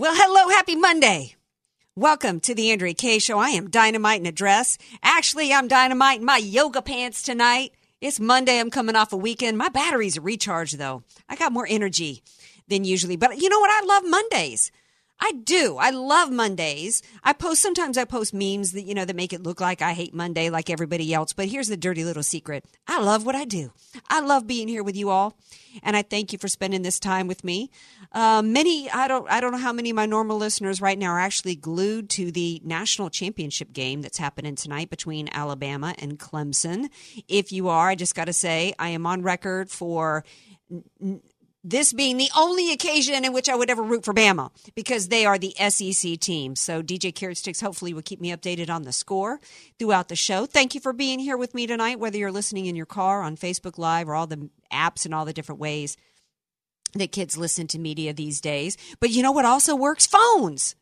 [0.00, 1.34] Well, hello, happy Monday.
[1.96, 3.36] Welcome to the Andrea Kaye Show.
[3.36, 4.78] I am dynamite in a dress.
[5.02, 7.72] Actually, I'm dynamite in my yoga pants tonight.
[8.00, 8.60] It's Monday.
[8.60, 9.58] I'm coming off a weekend.
[9.58, 11.02] My batteries are recharged though.
[11.28, 12.22] I got more energy
[12.68, 13.16] than usually.
[13.16, 13.72] But you know what?
[13.72, 14.70] I love Mondays.
[15.20, 15.76] I do.
[15.78, 17.02] I love Mondays.
[17.24, 19.92] I post sometimes I post memes that you know that make it look like I
[19.92, 22.64] hate Monday like everybody else, but here's the dirty little secret.
[22.86, 23.72] I love what I do.
[24.08, 25.36] I love being here with you all,
[25.82, 27.70] and I thank you for spending this time with me.
[28.12, 31.10] Uh, many I don't I don't know how many of my normal listeners right now
[31.10, 36.90] are actually glued to the national championship game that's happening tonight between Alabama and Clemson.
[37.26, 40.24] If you are, I just got to say I am on record for
[41.70, 45.26] this being the only occasion in which I would ever root for Bama because they
[45.26, 46.56] are the SEC team.
[46.56, 49.40] So DJ Carrot Sticks hopefully will keep me updated on the score
[49.78, 50.46] throughout the show.
[50.46, 53.36] Thank you for being here with me tonight, whether you're listening in your car on
[53.36, 55.96] Facebook Live or all the apps and all the different ways
[56.94, 58.76] that kids listen to media these days.
[58.98, 60.06] But you know what also works?
[60.06, 60.74] Phones.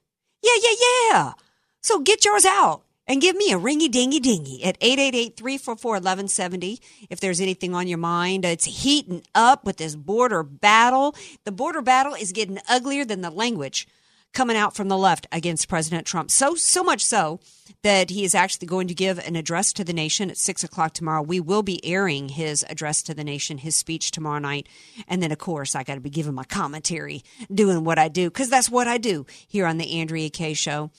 [0.43, 1.33] Yeah, yeah, yeah.
[1.81, 6.79] So get yours out and give me a ringy dingy dingy at 888-344-1170
[7.11, 11.15] if there's anything on your mind uh, it's heating up with this border battle.
[11.45, 13.87] The border battle is getting uglier than the language
[14.33, 16.31] coming out from the left against president trump.
[16.31, 17.41] So so much so
[17.83, 20.93] that he is actually going to give an address to the nation at six o'clock
[20.93, 21.23] tomorrow.
[21.23, 24.69] We will be airing his address to the nation his speech tomorrow night.
[25.09, 28.29] And then of course i got to be giving my commentary doing what i do
[28.29, 30.91] because that's what i do here on the andrea kaye show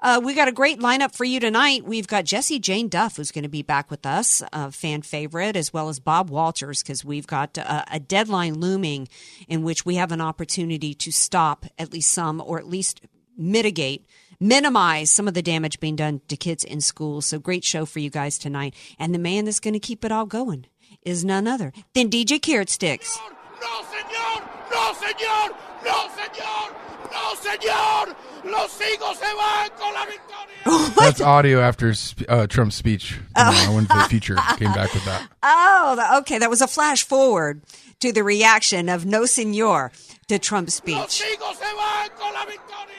[0.00, 1.84] uh, we got a great lineup for you tonight.
[1.84, 5.56] We've got Jesse Jane Duff, who's going to be back with us, a fan favorite,
[5.56, 9.08] as well as Bob Walters, because we've got a, a deadline looming
[9.48, 13.02] in which we have an opportunity to stop at least some, or at least
[13.36, 14.06] mitigate
[14.40, 17.26] minimize some of the damage being done to kids in schools.
[17.26, 18.74] So great show for you guys tonight.
[18.98, 20.66] And the man that's going to keep it all going
[21.02, 23.18] is none other than DJ Carrot Sticks.
[23.60, 24.48] No, señor!
[24.70, 25.54] No, señor!
[25.84, 26.74] No, señor!
[27.12, 28.29] No, señor!
[28.44, 30.90] Los higos se van con la victoria!
[30.98, 31.94] That's audio after
[32.28, 33.18] uh, Trump's speech.
[33.34, 35.28] I went to the future, came back with that.
[35.42, 36.38] Oh, okay.
[36.38, 37.62] That was a flash forward
[38.00, 39.92] to the reaction of No Senor
[40.28, 41.22] to Trump's speech.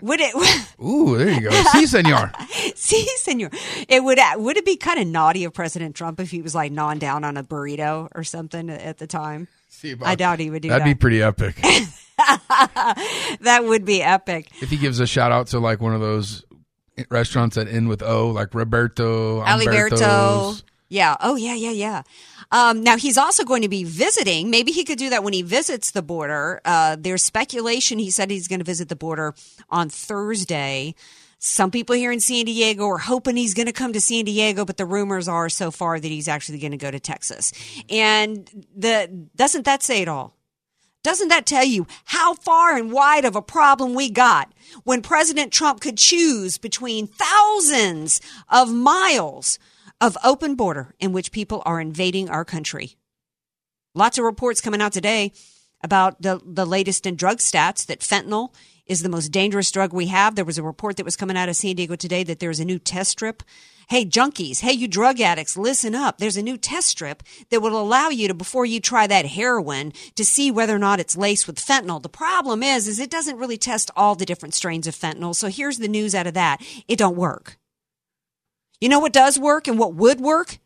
[0.02, 0.36] Would it?
[0.84, 1.52] Ooh, there you go.
[1.72, 2.32] Si, senor.
[2.76, 3.50] See, senor.
[3.88, 4.20] It would.
[4.20, 7.00] Uh, would it be kind of naughty of President Trump if he was like gnawing
[7.00, 9.48] down on a burrito or something at the time?
[9.70, 10.86] Si, I doubt he would do That'd that.
[10.86, 11.56] be pretty epic.
[13.42, 14.50] that would be epic.
[14.62, 16.46] if he gives a shout out to like one of those
[17.10, 20.62] restaurants that end with O, like Roberto, Aliberto.
[20.96, 21.18] Yeah.
[21.20, 22.04] Oh, yeah, yeah, yeah.
[22.52, 24.50] Um, now he's also going to be visiting.
[24.50, 26.62] Maybe he could do that when he visits the border.
[26.64, 28.00] Uh, there's speculation.
[28.00, 29.36] He said he's going to visit the border
[29.70, 30.96] on Thursday.
[31.38, 34.64] Some people here in San Diego are hoping he's going to come to San Diego,
[34.64, 37.52] but the rumors are so far that he's actually going to go to Texas.
[37.90, 40.34] And the doesn't that say it all?
[41.04, 44.54] Doesn't that tell you how far and wide of a problem we got
[44.86, 49.60] when President Trump could choose between thousands of miles
[50.02, 52.96] of open border in which people are invading our country?
[53.94, 55.32] Lots of reports coming out today
[55.82, 58.54] about the, the latest in drug stats that fentanyl
[58.86, 60.36] is the most dangerous drug we have.
[60.36, 62.66] There was a report that was coming out of San Diego today that there's a
[62.66, 63.42] new test strip.
[63.88, 64.62] Hey, junkies.
[64.62, 66.18] Hey, you drug addicts, listen up.
[66.18, 69.94] There's a new test strip that will allow you to, before you try that heroin,
[70.16, 72.02] to see whether or not it's laced with fentanyl.
[72.02, 75.36] The problem is, is it doesn't really test all the different strains of fentanyl.
[75.36, 76.62] So here's the news out of that.
[76.88, 77.58] It don't work.
[78.80, 80.58] You know what does work and what would work?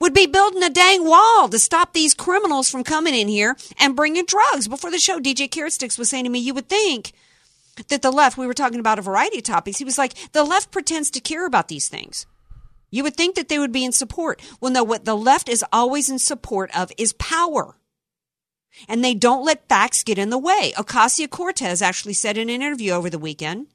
[0.00, 3.96] Would be building a dang wall to stop these criminals from coming in here and
[3.96, 4.68] bringing drugs.
[4.68, 7.12] Before the show, DJ Carrot Sticks was saying to me, you would think
[7.88, 9.78] that the left, we were talking about a variety of topics.
[9.78, 12.26] He was like, the left pretends to care about these things.
[12.90, 14.40] You would think that they would be in support.
[14.60, 17.76] Well, no, what the left is always in support of is power.
[18.88, 20.72] And they don't let facts get in the way.
[20.76, 23.66] Ocasio Cortez actually said in an interview over the weekend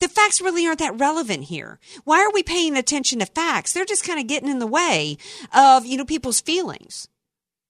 [0.00, 1.78] the facts really aren't that relevant here.
[2.04, 3.72] Why are we paying attention to facts?
[3.72, 5.18] They're just kind of getting in the way
[5.54, 7.08] of, you know, people's feelings.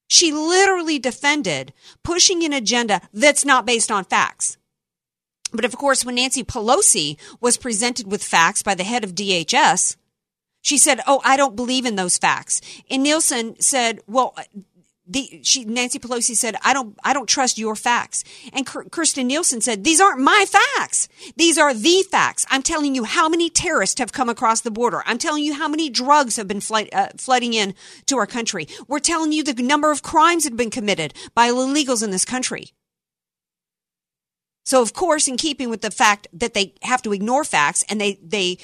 [0.07, 1.73] She literally defended
[2.03, 4.57] pushing an agenda that's not based on facts.
[5.53, 9.95] But of course, when Nancy Pelosi was presented with facts by the head of DHS,
[10.61, 14.35] She said, "Oh, I don't believe in those facts." And Nielsen said, "Well,
[15.11, 18.23] the she Nancy Pelosi said, "I don't I don't trust your facts."
[18.53, 21.07] And Kirstjen Nielsen said, "These aren't my facts.
[21.35, 22.45] These are the facts.
[22.49, 25.03] I'm telling you how many terrorists have come across the border.
[25.05, 27.73] I'm telling you how many drugs have been flight, uh, flooding in
[28.07, 28.67] to our country.
[28.87, 32.25] We're telling you the number of crimes that have been committed by illegals in this
[32.25, 32.73] country."
[34.63, 37.99] So, of course, in keeping with the fact that they have to ignore facts and
[37.99, 38.57] they, they,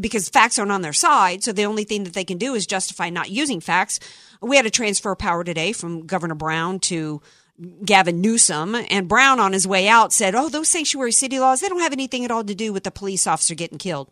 [0.00, 2.66] because facts aren't on their side, so the only thing that they can do is
[2.66, 4.00] justify not using facts.
[4.40, 7.20] We had a transfer of power today from Governor Brown to
[7.84, 11.68] Gavin Newsom, and Brown on his way out said, Oh, those sanctuary city laws, they
[11.68, 14.10] don't have anything at all to do with the police officer getting killed.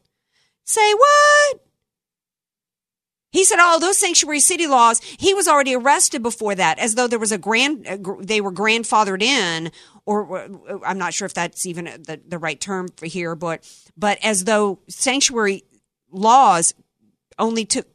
[0.64, 1.60] Say what?
[3.30, 5.00] He said, "Oh, those sanctuary city laws.
[5.00, 7.86] He was already arrested before that, as though there was a grand.
[7.86, 9.70] Uh, they were grandfathered in,
[10.06, 10.48] or
[10.84, 14.44] I'm not sure if that's even the, the right term for here, but but as
[14.44, 15.64] though sanctuary
[16.10, 16.74] laws
[17.38, 17.86] only took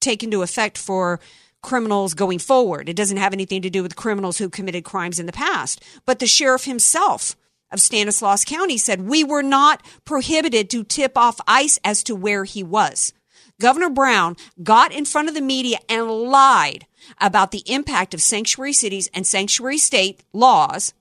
[0.00, 1.20] take into effect for
[1.62, 2.88] criminals going forward.
[2.88, 5.80] It doesn't have anything to do with criminals who committed crimes in the past.
[6.04, 7.36] But the sheriff himself
[7.70, 12.44] of Stanislaus County said we were not prohibited to tip off ICE as to where
[12.44, 13.12] he was."
[13.60, 16.86] Governor Brown got in front of the media and lied
[17.18, 20.94] about the impact of sanctuary cities and sanctuary state laws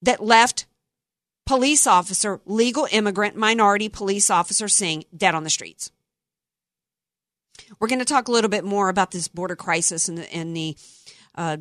[0.00, 0.64] that left
[1.46, 5.90] police officer, legal immigrant, minority police officer Singh dead on the streets.
[7.78, 10.56] We're going to talk a little bit more about this border crisis and the, and
[10.56, 10.76] the
[11.34, 11.56] uh,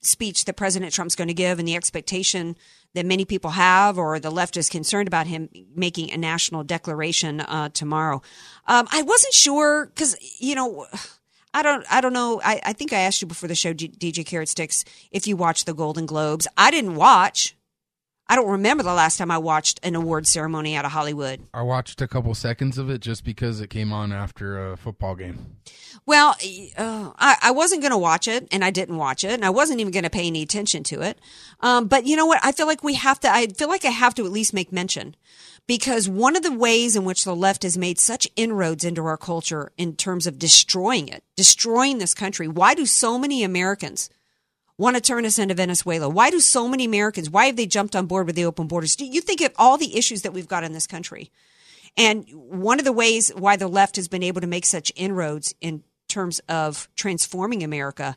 [0.00, 2.56] speech that President Trump's going to give and the expectation
[2.94, 7.40] that many people have, or the left is concerned about him making a national declaration
[7.40, 8.22] uh, tomorrow.
[8.66, 10.86] Um, I wasn't sure because you know.
[11.54, 11.86] I don't.
[11.90, 12.38] I don't know.
[12.44, 15.64] I, I think I asked you before the show, DJ Carrot Sticks, if you watched
[15.64, 16.46] the Golden Globes.
[16.54, 17.55] I didn't watch.
[18.28, 21.40] I don't remember the last time I watched an award ceremony out of Hollywood.
[21.54, 25.14] I watched a couple seconds of it just because it came on after a football
[25.14, 25.56] game.
[26.06, 26.36] Well,
[26.76, 29.50] uh, I, I, wasn't going to watch it, and I didn't watch it, and I
[29.50, 31.20] wasn't even going to pay any attention to it.
[31.60, 32.40] Um, but you know what?
[32.44, 33.32] I feel like we have to.
[33.32, 35.16] I feel like I have to at least make mention
[35.66, 39.16] because one of the ways in which the left has made such inroads into our
[39.16, 42.46] culture in terms of destroying it, destroying this country.
[42.46, 44.10] Why do so many Americans?
[44.78, 46.08] Want to turn us into Venezuela?
[46.08, 48.96] Why do so many Americans, why have they jumped on board with the open borders?
[48.96, 51.30] Do you think of all the issues that we've got in this country?
[51.96, 55.54] And one of the ways why the left has been able to make such inroads
[55.60, 58.16] in terms of transforming America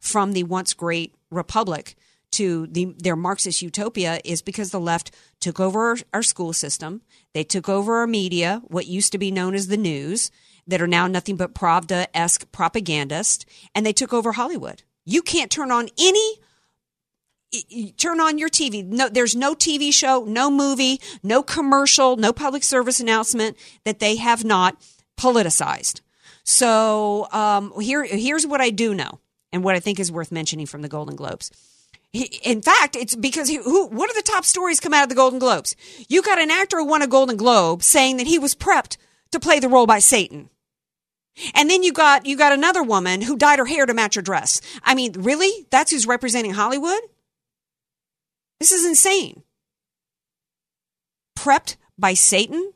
[0.00, 1.96] from the once great republic
[2.32, 5.10] to the, their Marxist utopia is because the left
[5.40, 7.02] took over our school system.
[7.34, 10.30] They took over our media, what used to be known as the news,
[10.66, 14.82] that are now nothing but Pravda esque propagandists, and they took over Hollywood.
[15.04, 16.38] You can't turn on any
[17.96, 18.84] turn on your TV.
[18.84, 24.16] No, there's no TV show, no movie, no commercial, no public service announcement that they
[24.16, 24.76] have not
[25.18, 26.00] politicized.
[26.44, 29.20] So um, here, here's what I do know,
[29.52, 31.50] and what I think is worth mentioning from the Golden Globes.
[32.12, 35.38] In fact, it's because who, what are the top stories come out of the Golden
[35.38, 35.76] Globes?
[36.08, 38.96] You got an actor who won a Golden Globe saying that he was prepped
[39.30, 40.50] to play the role by Satan.
[41.54, 44.22] And then you got you got another woman who dyed her hair to match her
[44.22, 44.60] dress.
[44.82, 45.66] I mean, really?
[45.70, 47.00] That's who's representing Hollywood?
[48.58, 49.42] This is insane.
[51.38, 52.72] Prepped by Satan?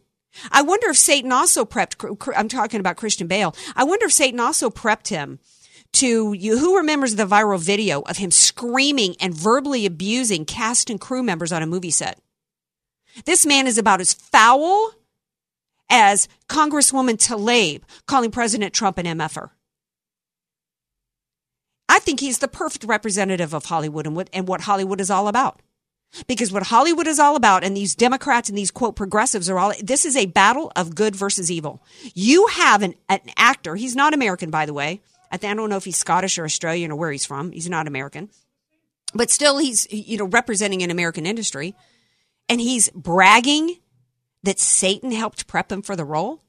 [0.50, 3.54] I wonder if Satan also prepped I'm talking about Christian Bale.
[3.76, 5.38] I wonder if Satan also prepped him
[5.94, 11.00] to you who remembers the viral video of him screaming and verbally abusing cast and
[11.00, 12.18] crew members on a movie set.
[13.26, 14.92] This man is about as foul
[15.88, 19.50] as Congresswoman Tlaib calling President Trump an MFer.
[21.88, 25.28] I think he's the perfect representative of Hollywood and what, and what Hollywood is all
[25.28, 25.60] about.
[26.28, 29.72] Because what Hollywood is all about, and these Democrats and these quote progressives are all,
[29.82, 31.82] this is a battle of good versus evil.
[32.14, 35.02] You have an, an actor, he's not American, by the way.
[35.32, 37.50] I, I don't know if he's Scottish or Australian or where he's from.
[37.50, 38.30] He's not American.
[39.12, 41.74] But still, he's, you know, representing an American industry.
[42.48, 43.76] And he's bragging
[44.44, 46.42] that Satan helped prep him for the role?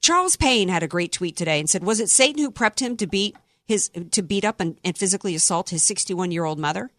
[0.00, 2.96] Charles Payne had a great tweet today and said, "Was it Satan who prepped him
[2.96, 6.90] to beat his to beat up and, and physically assault his 61 year old mother?"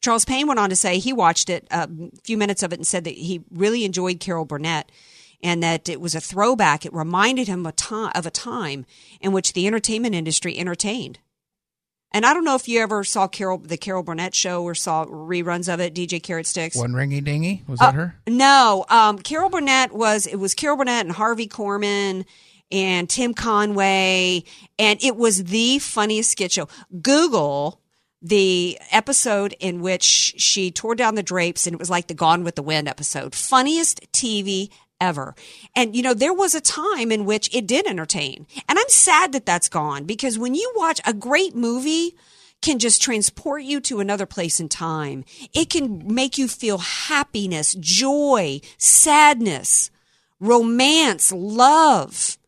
[0.00, 1.88] Charles Payne went on to say he watched it a
[2.24, 4.90] few minutes of it and said that he really enjoyed Carol Burnett
[5.42, 6.84] and that it was a throwback.
[6.84, 8.86] It reminded him of a time
[9.20, 11.20] in which the entertainment industry entertained.
[12.14, 15.04] And I don't know if you ever saw Carol, the Carol Burnett show, or saw
[15.04, 15.94] reruns of it.
[15.94, 16.76] DJ Carrot Sticks.
[16.76, 18.16] One ringy dingy was that uh, her?
[18.28, 20.26] No, um, Carol Burnett was.
[20.26, 22.24] It was Carol Burnett and Harvey Korman
[22.70, 24.44] and Tim Conway,
[24.78, 26.68] and it was the funniest skit show.
[27.02, 27.80] Google
[28.22, 32.42] the episode in which she tore down the drapes and it was like the Gone
[32.42, 33.34] with the Wind episode.
[33.34, 35.34] Funniest TV ever.
[35.74, 38.46] And, you know, there was a time in which it did entertain.
[38.68, 42.16] And I'm sad that that's gone because when you watch a great movie,
[42.64, 45.22] can just transport you to another place in time.
[45.52, 49.90] It can make you feel happiness, joy, sadness,
[50.40, 52.38] romance, love.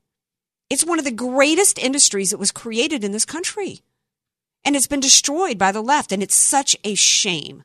[0.70, 3.80] It's one of the greatest industries that was created in this country.
[4.64, 6.12] And it's been destroyed by the left.
[6.12, 7.62] And it's such a shame.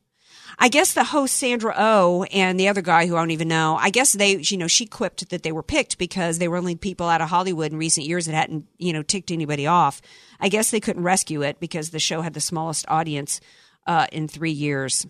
[0.59, 3.47] I guess the host Sandra O oh and the other guy who I don't even
[3.47, 6.57] know, I guess they, you know, she quipped that they were picked because they were
[6.57, 10.01] only people out of Hollywood in recent years that hadn't, you know, ticked anybody off.
[10.39, 13.41] I guess they couldn't rescue it because the show had the smallest audience
[13.87, 15.07] uh, in three years.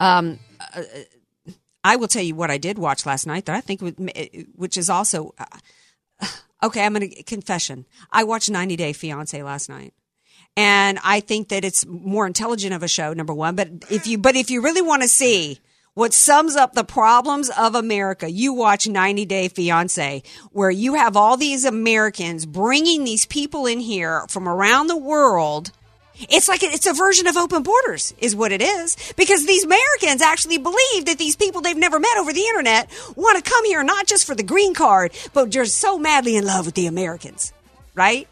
[0.00, 0.38] Um,
[0.74, 0.82] uh,
[1.82, 3.80] I will tell you what I did watch last night that I think,
[4.54, 6.26] which is also uh,
[6.62, 6.84] okay.
[6.84, 7.84] I'm going to confession.
[8.10, 9.92] I watched 90 Day Fiance last night
[10.56, 13.12] and I think that it's more intelligent of a show.
[13.12, 15.60] Number one, but if you but if you really want to see
[15.94, 21.16] what sums up the problems of America, you watch 90 Day Fiance, where you have
[21.16, 25.70] all these Americans bringing these people in here from around the world.
[26.16, 30.22] It's like it's a version of open borders, is what it is, because these Americans
[30.22, 33.82] actually believe that these people they've never met over the internet want to come here
[33.82, 37.52] not just for the green card, but they're so madly in love with the Americans,
[37.94, 38.28] right?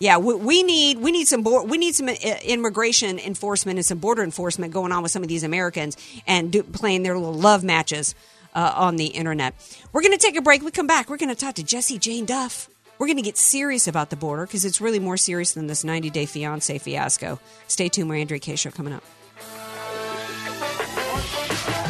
[0.00, 3.98] Yeah, we, we, need we need some we need some uh, immigration enforcement and some
[3.98, 5.94] border enforcement going on with some of these Americans
[6.26, 8.14] and do, playing their little love matches
[8.54, 9.54] uh, on the internet.
[9.92, 10.62] We're going to take a break.
[10.62, 11.10] We come back.
[11.10, 12.70] We're going to talk to Jesse Jane Duff.
[12.98, 15.84] We're going to get serious about the border because it's really more serious than this
[15.84, 17.38] 90 day fiance fiasco.
[17.68, 18.08] Stay tuned.
[18.08, 19.04] More Andrea Kaye show coming up.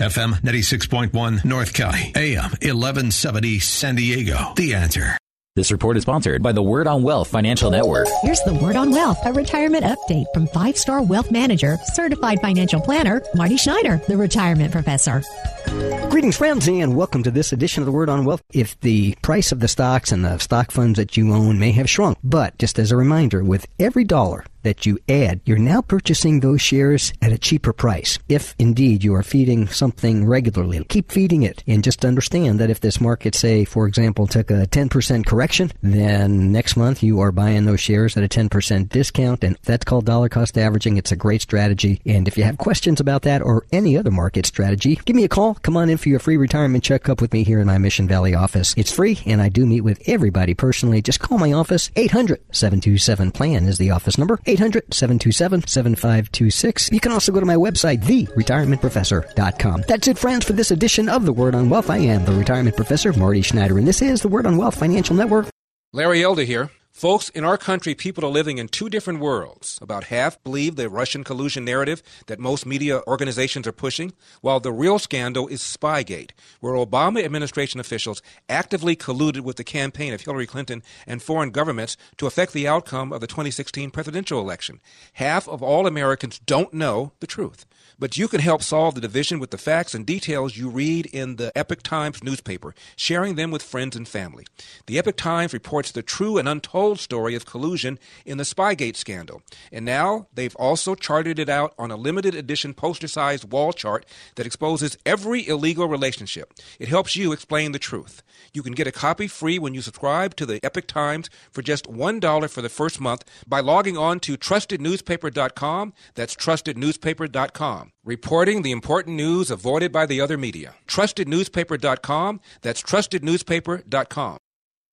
[0.00, 4.52] FM 96.1 North County, AM 1170 San Diego.
[4.56, 5.16] The answer.
[5.54, 8.08] This report is sponsored by the Word on Wealth Financial Network.
[8.22, 12.80] Here's the Word on Wealth, a retirement update from five star wealth manager, certified financial
[12.80, 15.22] planner, Marty Schneider, the retirement professor.
[15.66, 18.42] Greetings, friends, and welcome to this edition of the Word on Wealth.
[18.52, 21.90] If the price of the stocks and the stock funds that you own may have
[21.90, 26.40] shrunk, but just as a reminder, with every dollar that you add, you're now purchasing
[26.40, 28.18] those shares at a cheaper price.
[28.28, 32.80] If indeed you are feeding something regularly, keep feeding it and just understand that if
[32.80, 37.66] this market, say, for example, took a 10% correction, then next month you are buying
[37.66, 40.96] those shares at a 10% discount and that's called dollar cost averaging.
[40.96, 42.00] It's a great strategy.
[42.06, 45.28] And if you have questions about that or any other market strategy, give me a
[45.28, 45.53] call.
[45.62, 48.34] Come on in for your free retirement checkup with me here in my Mission Valley
[48.34, 48.74] office.
[48.76, 51.02] It's free and I do meet with everybody personally.
[51.02, 51.90] Just call my office.
[51.96, 54.40] 800 727 plan is the office number.
[54.46, 56.90] 800 727 7526.
[56.92, 59.84] You can also go to my website, theretirementprofessor.com.
[59.88, 61.90] That's it, friends, for this edition of The Word on Wealth.
[61.90, 65.14] I am the retirement professor, Marty Schneider, and this is The Word on Wealth Financial
[65.16, 65.48] Network.
[65.92, 66.70] Larry Elder here.
[66.94, 69.80] Folks, in our country, people are living in two different worlds.
[69.82, 74.70] About half believe the Russian collusion narrative that most media organizations are pushing, while the
[74.70, 80.46] real scandal is Spygate, where Obama administration officials actively colluded with the campaign of Hillary
[80.46, 84.80] Clinton and foreign governments to affect the outcome of the 2016 presidential election.
[85.14, 87.66] Half of all Americans don't know the truth.
[87.98, 91.36] But you can help solve the division with the facts and details you read in
[91.36, 94.46] the Epoch Times newspaper, sharing them with friends and family.
[94.86, 99.40] The Epoch Times reports the true and untold story of collusion in the Spygate scandal.
[99.72, 104.04] And now they've also charted it out on a limited edition poster sized wall chart
[104.34, 106.52] that exposes every illegal relationship.
[106.78, 108.22] It helps you explain the truth.
[108.52, 111.86] You can get a copy free when you subscribe to the Epoch Times for just
[111.86, 115.94] $1 for the first month by logging on to trustednewspaper.com.
[116.14, 117.90] That's trustednewspaper.com.
[118.04, 120.74] Reporting the important news avoided by the other media.
[120.86, 122.40] Trustednewspaper.com.
[122.60, 124.38] That's trustednewspaper.com.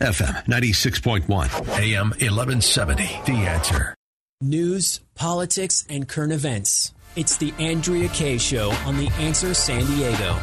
[0.00, 1.26] FM 96.1,
[1.80, 3.04] AM 1170.
[3.26, 3.94] The answer.
[4.40, 6.94] News, politics, and current events.
[7.16, 10.38] It's the Andrea Kaye Show on The Answer San Diego.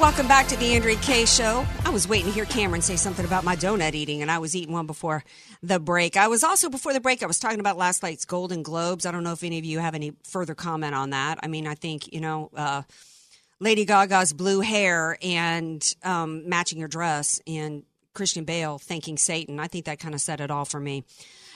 [0.00, 1.66] Welcome back to the Andrea Kaye Show.
[1.84, 4.54] I was waiting to hear Cameron say something about my donut eating, and I was
[4.54, 5.24] eating one before
[5.64, 6.16] the break.
[6.16, 9.04] I was also, before the break, I was talking about last night's Golden Globes.
[9.04, 11.40] I don't know if any of you have any further comment on that.
[11.42, 12.82] I mean, I think, you know, uh,
[13.60, 17.82] Lady Gaga's blue hair and um, matching her dress, and
[18.14, 19.60] Christian Bale thanking Satan.
[19.60, 21.04] I think that kind of said it all for me.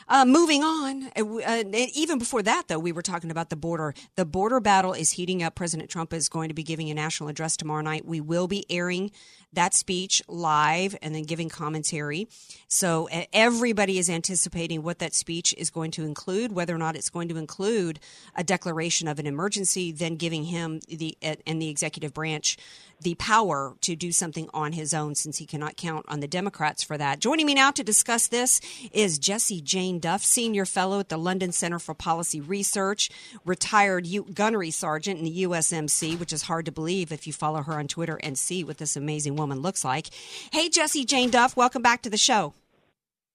[0.08, 1.62] Uh, moving on, uh, uh,
[1.94, 3.94] even before that, though, we were talking about the border.
[4.16, 5.54] The border battle is heating up.
[5.54, 8.04] President Trump is going to be giving a national address tomorrow night.
[8.04, 9.10] We will be airing
[9.54, 12.26] that speech live and then giving commentary.
[12.68, 17.08] So everybody is anticipating what that speech is going to include, whether or not it's
[17.08, 18.00] going to include
[18.34, 22.56] a declaration of an emergency, then giving him the and the executive branch
[23.00, 26.82] the power to do something on his own since he cannot count on the Democrats
[26.82, 27.18] for that.
[27.18, 28.60] Joining me now to discuss this
[28.92, 33.10] is Jesse Jane Duff, Senior Fellow at the London Center for Policy Research,
[33.44, 37.62] retired U- gunnery sergeant in the USMC, which is hard to believe if you follow
[37.62, 40.08] her on Twitter and see what this amazing woman looks like.
[40.52, 42.54] Hey, Jesse Jane Duff, welcome back to the show.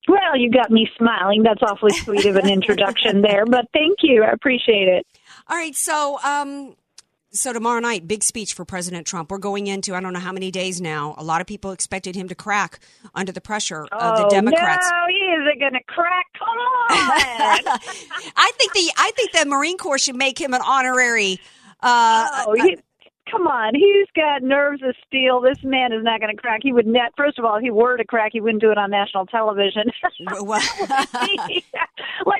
[0.07, 1.43] Well, you got me smiling.
[1.43, 4.23] That's awfully sweet of an introduction there, but thank you.
[4.23, 5.05] I appreciate it.
[5.47, 6.75] All right, so um,
[7.31, 9.31] so tomorrow night, big speech for President Trump.
[9.31, 11.15] We're going into I don't know how many days now.
[11.17, 12.79] A lot of people expected him to crack
[13.13, 14.89] under the pressure of the oh, Democrats.
[14.89, 16.25] No, he isn't going to crack.
[16.37, 16.87] Come on.
[18.35, 21.39] I think the I think the Marine Corps should make him an honorary.
[21.81, 22.77] Uh, oh, he,
[23.29, 25.41] come on, he's got nerves of steel.
[25.41, 26.61] This man is not going to crack.
[26.63, 27.13] He would net.
[27.15, 29.83] First of all, if he were to crack, he wouldn't do it on national television.
[30.19, 30.45] like,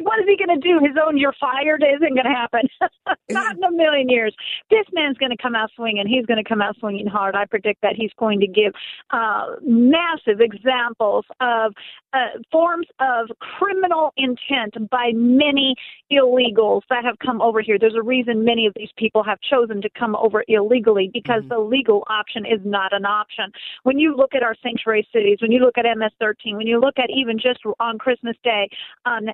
[0.04, 0.80] what is he going to do?
[0.80, 2.62] His own "you're fired" isn't going to happen.
[3.30, 4.36] not in a million years.
[4.70, 6.08] This man's going to come out swinging.
[6.08, 7.36] He's going to come out swinging hard.
[7.36, 8.74] I predict that he's going to give
[9.12, 11.74] uh, massive examples of
[12.14, 15.76] uh, forms of criminal intent by many
[16.12, 17.78] illegals that have come over here.
[17.80, 21.50] There's a reason many of these people have chosen to come over illegally because mm-hmm.
[21.50, 23.46] the legal option is not an option.
[23.84, 26.98] When you look at our sanctuary cities, when you look at MS-13, when you look
[26.98, 28.70] at even just on Christmas Day,
[29.06, 29.28] um,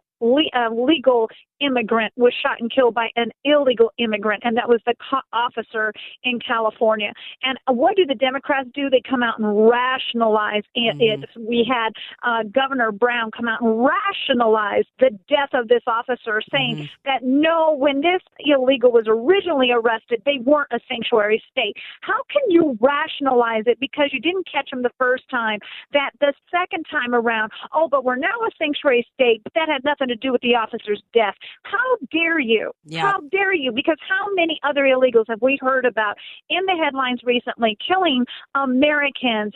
[0.53, 1.29] a legal
[1.61, 5.93] immigrant was shot and killed by an illegal immigrant, and that was the co- officer
[6.23, 7.13] in California.
[7.43, 8.89] And what do the Democrats do?
[8.89, 10.97] They come out and rationalize it.
[10.97, 11.45] Mm-hmm.
[11.45, 16.75] We had uh, Governor Brown come out and rationalize the death of this officer, saying
[16.75, 16.85] mm-hmm.
[17.05, 21.75] that no, when this illegal was originally arrested, they weren't a sanctuary state.
[22.01, 25.59] How can you rationalize it because you didn't catch him the first time?
[25.93, 29.83] That the second time around, oh, but we're now a sanctuary state, but that had
[29.83, 31.35] nothing to do with the officer's death.
[31.63, 32.71] How dare you?
[33.01, 33.71] How dare you?
[33.71, 36.17] Because how many other illegals have we heard about
[36.49, 38.25] in the headlines recently killing
[38.55, 39.53] Americans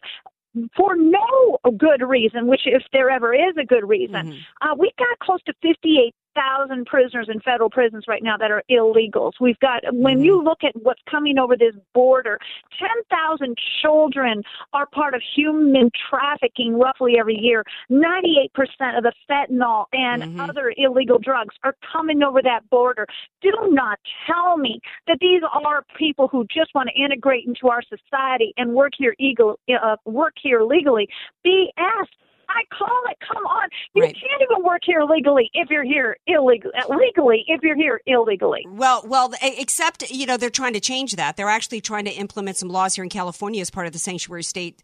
[0.75, 4.31] for no good reason, which if there ever is a good reason.
[4.31, 4.67] Mm-hmm.
[4.67, 8.63] Uh, we've got close to 58 thousand prisoners in federal prisons right now that are
[8.69, 9.33] illegals.
[9.39, 10.47] We've got when you mm-hmm.
[10.47, 12.39] look at what's coming over this border,
[12.77, 17.63] ten thousand children are part of human trafficking roughly every year.
[17.89, 20.39] Ninety eight percent of the fentanyl and mm-hmm.
[20.39, 23.05] other illegal drugs are coming over that border.
[23.41, 27.81] Do not tell me that these are people who just want to integrate into our
[27.81, 31.07] society and work here eagle, uh, work here legally.
[31.45, 32.07] BS.
[32.49, 33.17] I call it.
[33.31, 33.69] Come on.
[33.93, 34.13] You right.
[34.15, 36.71] can't even work here legally if you're here illegally.
[36.77, 38.65] Uh, legally if you're here illegally.
[38.67, 41.37] Well, well, except you know they're trying to change that.
[41.37, 44.43] They're actually trying to implement some laws here in California as part of the sanctuary
[44.43, 44.81] state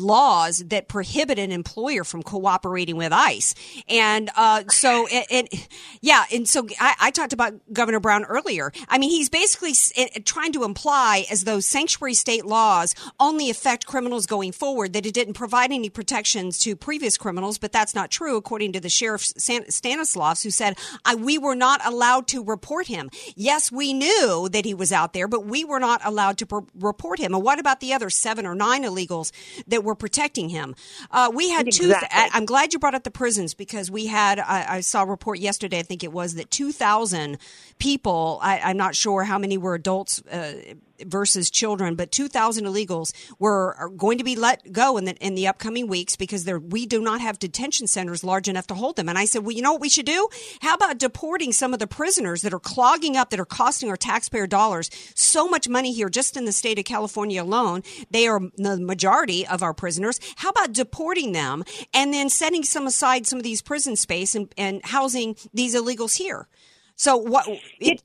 [0.00, 3.54] laws that prohibit an employer from cooperating with ICE.
[3.88, 5.48] And uh, so, and, and,
[6.00, 8.72] yeah, and so I, I, talked about Governor Brown earlier.
[8.88, 9.72] I mean, he's basically
[10.24, 15.14] trying to imply as though sanctuary state laws only affect criminals going forward, that it
[15.14, 19.22] didn't provide any protections to previous criminals, but that's not true, according to the sheriff
[19.22, 20.76] Stanislaus, who said,
[21.18, 23.10] We were not allowed to report him.
[23.36, 27.18] Yes, we knew that he was out there, but we were not allowed to report
[27.18, 27.34] him.
[27.34, 29.32] And what about the other seven or nine illegals
[29.66, 30.74] that were protecting him.
[31.10, 31.94] Uh, we had exactly.
[31.94, 32.00] two.
[32.00, 34.38] Th- I'm glad you brought up the prisons because we had.
[34.38, 35.78] I, I, saw a report yesterday.
[35.78, 37.38] I think it was that 2,000
[37.78, 38.38] people.
[38.42, 40.20] I, am not sure how many were adults.
[40.22, 40.74] Uh,
[41.06, 45.34] versus children, but 2,000 illegals were are going to be let go in the in
[45.34, 49.08] the upcoming weeks because we do not have detention centers large enough to hold them.
[49.08, 50.28] And I said, well, you know what we should do?
[50.60, 53.96] How about deporting some of the prisoners that are clogging up, that are costing our
[53.96, 57.82] taxpayer dollars so much money here just in the state of California alone?
[58.10, 60.20] They are the majority of our prisoners.
[60.36, 64.52] How about deporting them and then setting some aside some of these prison space and,
[64.56, 66.48] and housing these illegals here?
[66.96, 67.46] So what?
[67.80, 68.02] It,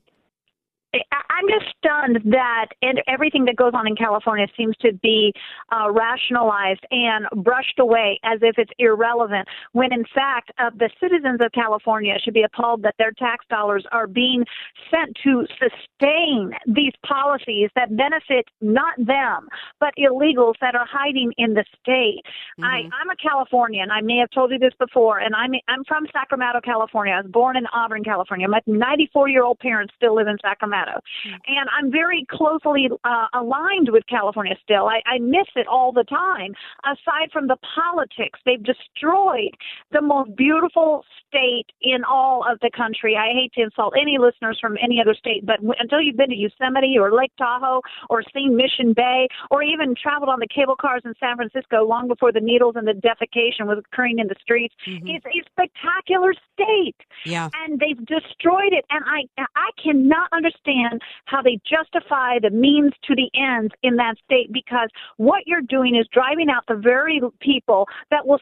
[0.92, 2.66] I'm just stunned that
[3.06, 5.32] everything that goes on in California seems to be
[5.70, 11.40] uh, rationalized and brushed away as if it's irrelevant, when in fact uh, the citizens
[11.40, 14.44] of California should be appalled that their tax dollars are being
[14.90, 19.48] sent to sustain these policies that benefit not them,
[19.78, 22.22] but illegals that are hiding in the state.
[22.58, 22.64] Mm-hmm.
[22.64, 23.90] I, I'm a Californian.
[23.90, 27.14] I may have told you this before, and I'm, I'm from Sacramento, California.
[27.14, 28.48] I was born in Auburn, California.
[28.48, 30.79] My 94 year old parents still live in Sacramento.
[30.80, 31.00] Colorado.
[31.26, 31.36] Mm-hmm.
[31.46, 34.86] And I'm very closely uh, aligned with California still.
[34.86, 36.54] I, I miss it all the time.
[36.84, 39.54] Aside from the politics, they've destroyed
[39.92, 43.16] the most beautiful state in all of the country.
[43.16, 46.36] I hate to insult any listeners from any other state, but until you've been to
[46.36, 51.02] Yosemite or Lake Tahoe or seen Mission Bay or even traveled on the cable cars
[51.04, 54.74] in San Francisco long before the needles and the defecation was occurring in the streets,
[54.86, 55.06] mm-hmm.
[55.06, 56.96] it's a spectacular state.
[57.24, 57.48] Yeah.
[57.64, 58.84] And they've destroyed it.
[58.90, 63.96] And I I cannot understand understand how they justify the means to the ends in
[63.96, 68.40] that state because what you're doing is driving out the very people that will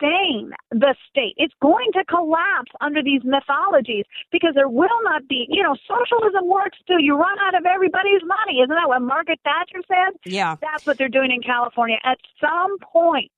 [0.00, 1.34] sustain the state.
[1.36, 6.48] It's going to collapse under these mythologies because there will not be, you know, socialism
[6.48, 8.60] works till you run out of everybody's money.
[8.60, 10.18] Isn't that what Margaret Thatcher said?
[10.24, 10.56] Yeah.
[10.60, 11.98] That's what they're doing in California.
[12.04, 13.30] At some point,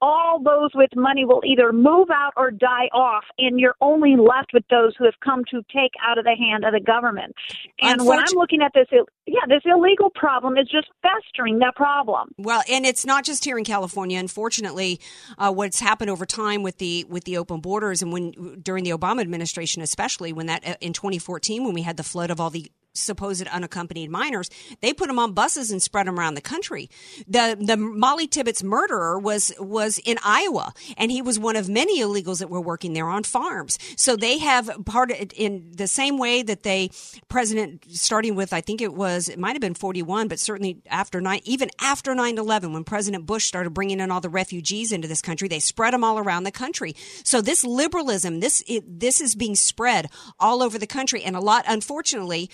[0.00, 4.52] all those with money will either move out or die off, and you're only left
[4.52, 7.34] with those who have come to take out of the hand of the government.
[7.80, 8.86] And when I'm looking at this,
[9.26, 12.30] yeah, this illegal problem is just festering that problem.
[12.36, 14.18] Well, and it's not just here in California.
[14.18, 15.00] Unfortunately,
[15.38, 18.90] uh, what's happened over time with the with the open borders, and when during the
[18.90, 22.50] Obama administration, especially when that uh, in 2014, when we had the flood of all
[22.50, 26.88] the supposed unaccompanied minors, they put them on buses and spread them around the country.
[27.26, 32.00] The the Molly Tibbetts murderer was was in Iowa, and he was one of many
[32.00, 33.78] illegals that were working there on farms.
[33.96, 36.90] So they have part of, in the same way that they
[37.28, 40.78] President starting with I think it was it might have been forty one, but certainly
[40.88, 45.08] after nine even after 9-11, when President Bush started bringing in all the refugees into
[45.08, 46.94] this country, they spread them all around the country.
[47.24, 51.40] So this liberalism, this it, this is being spread all over the country, and a
[51.40, 52.50] lot unfortunately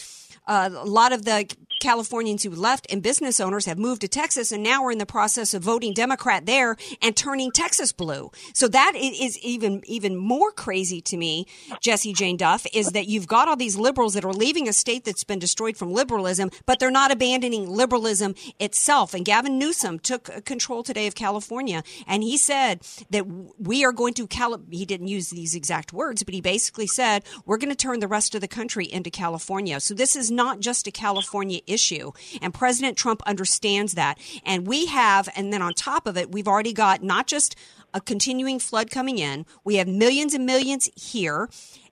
[0.51, 1.47] uh, a lot of the
[1.81, 5.07] Californians who left and business owners have moved to Texas and now we're in the
[5.07, 8.31] process of voting Democrat there and turning Texas blue.
[8.53, 11.47] So that is even even more crazy to me,
[11.81, 15.05] Jesse Jane Duff, is that you've got all these liberals that are leaving a state
[15.05, 19.15] that's been destroyed from liberalism, but they're not abandoning liberalism itself.
[19.15, 23.25] And Gavin Newsom took control today of California and he said that
[23.59, 27.25] we are going to Cali- he didn't use these exact words, but he basically said
[27.47, 29.81] we're going to turn the rest of the country into California.
[29.81, 32.13] So this is not just a California issue.
[32.43, 34.19] And President Trump understands that.
[34.45, 37.57] And we have, and then on top of it, we've already got not just
[37.93, 41.49] a continuing flood coming in, we have millions and millions here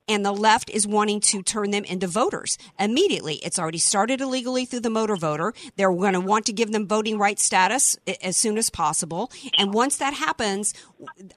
[0.09, 3.35] and the left is wanting to turn them into voters immediately.
[3.35, 5.53] It's already started illegally through the motor voter.
[5.77, 9.31] They're going to want to give them voting rights status as soon as possible.
[9.57, 10.73] And once that happens,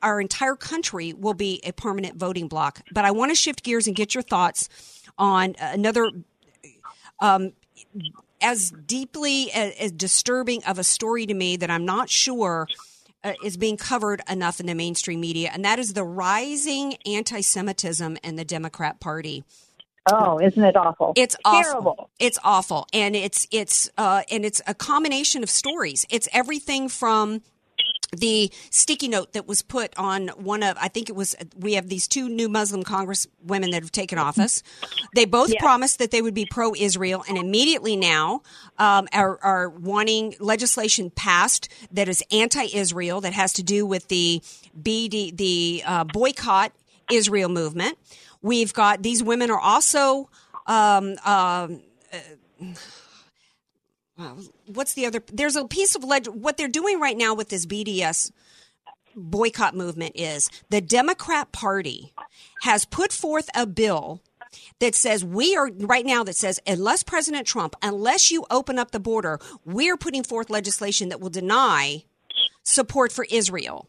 [0.03, 2.81] our entire country will be a permanent voting block.
[2.91, 4.71] But I want to shift gears and get your thoughts
[5.19, 6.11] on uh, another
[7.23, 7.53] um,
[8.43, 12.67] as deeply as, as, disturbing of a story to me that I'm not sure
[13.25, 18.19] uh, is being covered enough in the mainstream media, and that is the rising anti-Semitism
[18.25, 19.45] in the Democrat Party.
[20.11, 21.13] Oh, isn't it awful?
[21.15, 21.93] It's Terrible.
[21.93, 22.11] awful.
[22.19, 26.05] It's awful, and it's it's uh, and it's a combination of stories.
[26.11, 27.41] It's everything from
[28.13, 31.89] the sticky note that was put on one of, I think it was, we have
[31.89, 34.63] these two new Muslim Congress women that have taken office.
[35.15, 35.61] They both yeah.
[35.61, 38.43] promised that they would be pro Israel and immediately now
[38.79, 44.09] um, are, are wanting legislation passed that is anti Israel, that has to do with
[44.09, 44.43] the
[44.81, 46.73] BD, the uh, boycott
[47.11, 47.97] Israel movement.
[48.43, 50.29] We've got these women are also.
[50.67, 51.69] Um, uh,
[54.67, 55.23] what's the other?
[55.33, 56.27] There's a piece of leg.
[56.27, 58.31] What they're doing right now with this BDS
[59.15, 62.13] boycott movement is the Democrat Party
[62.63, 64.23] has put forth a bill
[64.81, 68.91] that says we are right now that says unless President Trump, unless you open up
[68.91, 72.05] the border, we're putting forth legislation that will deny
[72.63, 73.89] support for Israel.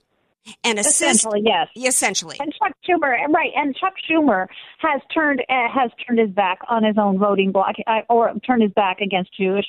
[0.63, 1.67] And assist, essentially yes.
[1.75, 2.37] Essentially.
[2.39, 4.47] And chuck schumer right and chuck schumer
[4.79, 8.61] has turned uh, has turned his back on his own voting bloc uh, or turned
[8.63, 9.65] his back against jewish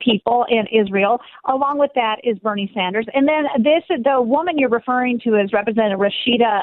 [0.00, 1.20] people in israel.
[1.46, 3.06] Along with that is bernie sanders.
[3.14, 6.62] And then this the woman you're referring to is representative rashida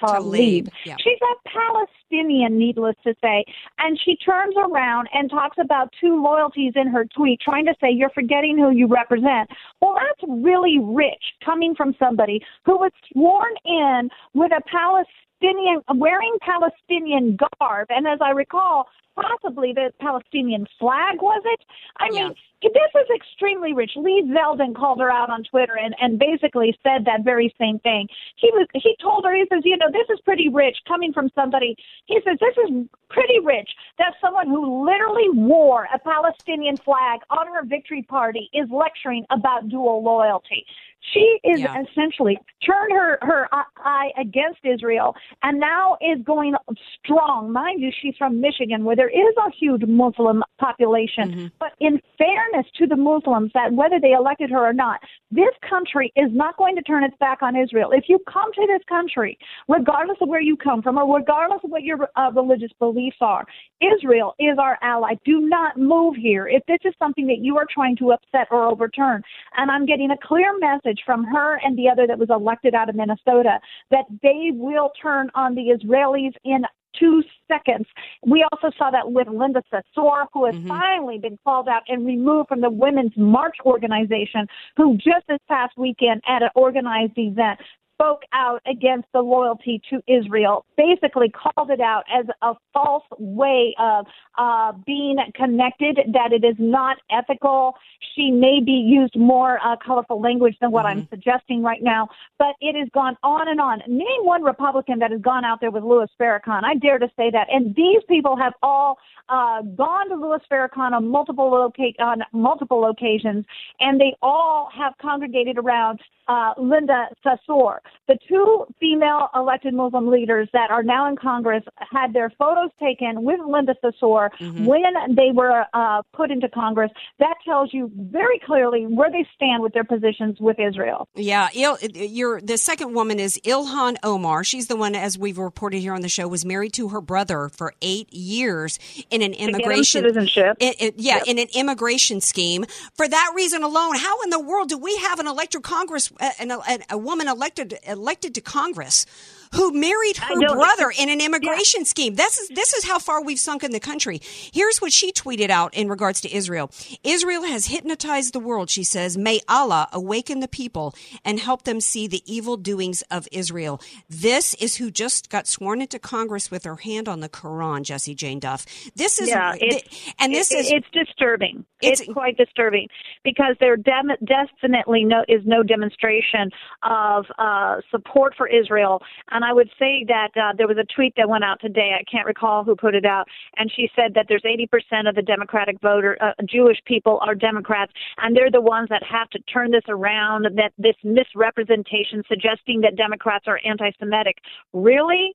[0.00, 0.22] Tlaib.
[0.24, 0.96] Tlaib, yeah.
[1.02, 3.44] She's a Palestinian, needless to say.
[3.78, 7.90] And she turns around and talks about two loyalties in her tweet, trying to say
[7.90, 9.50] you're forgetting who you represent.
[9.80, 16.36] Well, that's really rich coming from somebody who was sworn in with a Palestinian, wearing
[16.40, 17.88] Palestinian garb.
[17.90, 21.60] And as I recall, possibly the Palestinian flag, was it?
[21.98, 22.28] I Yeah.
[22.28, 23.92] mean, this is extremely rich.
[23.96, 28.08] Lee Zeldin called her out on Twitter and, and basically said that very same thing.
[28.36, 31.28] He was he told her, he says, you know, this is pretty rich coming from
[31.34, 37.20] somebody he says, This is pretty rich that someone who literally wore a Palestinian flag
[37.30, 40.64] on her victory party is lecturing about dual loyalty.
[41.12, 41.82] She is Yeah.
[41.82, 46.54] essentially turned her her eye against Israel and now is going
[46.98, 47.52] strong.
[47.52, 51.52] Mind you, she's from Michigan, where there is a huge Muslim population.
[51.58, 56.12] But in fairness to the Muslims, that whether they elected her or not, this country
[56.16, 57.90] is not going to turn its back on Israel.
[57.92, 59.36] If you come to this country,
[59.68, 63.44] regardless of where you come from or regardless of what your uh, religious beliefs are,
[63.80, 65.14] Israel is our ally.
[65.24, 68.64] Do not move here if this is something that you are trying to upset or
[68.64, 69.22] overturn.
[69.56, 72.88] And I'm getting a clear message from her and the other that was elected out
[72.88, 73.58] of Minnesota
[73.90, 76.64] that they will turn on the Israelis in
[76.98, 77.86] two seconds.
[78.26, 80.68] We also saw that with Linda Sarsour, who has mm-hmm.
[80.68, 85.76] finally been called out and removed from the Women's March organization, who just this past
[85.76, 87.60] weekend at an organized event
[87.94, 93.74] spoke out against the loyalty to Israel, basically called it out as a false way
[93.78, 97.74] of uh, being connected, that it is not ethical.
[98.14, 102.76] She maybe used more uh, colorful language than what I'm suggesting right now, but it
[102.76, 103.80] has gone on and on.
[103.86, 106.64] Name one Republican that has gone out there with Louis Farrakhan.
[106.64, 107.46] I dare to say that.
[107.50, 112.86] And these people have all uh, gone to Louis Farrakhan on multiple loca- on multiple
[112.86, 113.44] occasions,
[113.80, 117.78] and they all have congregated around uh, Linda Sarsour.
[118.08, 123.22] The two female elected Muslim leaders that are now in Congress had their photos taken
[123.22, 124.28] with Linda Sarsour
[124.66, 126.90] when they were uh, put into Congress.
[127.18, 131.08] That tells you very clearly where they stand with their positions with Israel.
[131.14, 134.44] Yeah, Il, you're, the second woman is Ilhan Omar.
[134.44, 137.48] She's the one, as we've reported here on the show, was married to her brother
[137.48, 138.78] for eight years
[139.10, 140.56] in an immigration citizenship.
[140.60, 142.64] It, it- yeah, in an immigration scheme.
[142.94, 146.30] For that reason alone, how in the world do we have an elected Congress, uh,
[146.38, 149.06] an, a, a woman elected elected to Congress?
[149.52, 152.14] Who married her brother in an immigration scheme?
[152.14, 154.20] This is this is how far we've sunk in the country.
[154.52, 156.70] Here's what she tweeted out in regards to Israel.
[157.02, 159.16] Israel has hypnotized the world, she says.
[159.16, 163.80] May Allah awaken the people and help them see the evil doings of Israel.
[164.08, 168.14] This is who just got sworn into Congress with her hand on the Quran, Jesse
[168.14, 168.66] Jane Duff.
[168.96, 171.64] This is yeah, th- and this it- is it's disturbing.
[171.82, 172.88] It's- It's, quite disturbing
[173.24, 176.50] because there dem- definitely no is no demonstration
[176.82, 179.02] of uh, support for Israel.
[179.34, 181.90] And I would say that uh, there was a tweet that went out today.
[181.98, 185.22] I can't recall who put it out, and she said that there's 80% of the
[185.22, 189.72] Democratic voter uh, Jewish people are Democrats, and they're the ones that have to turn
[189.72, 190.46] this around.
[190.54, 194.38] That this misrepresentation suggesting that Democrats are anti-Semitic.
[194.72, 195.34] Really?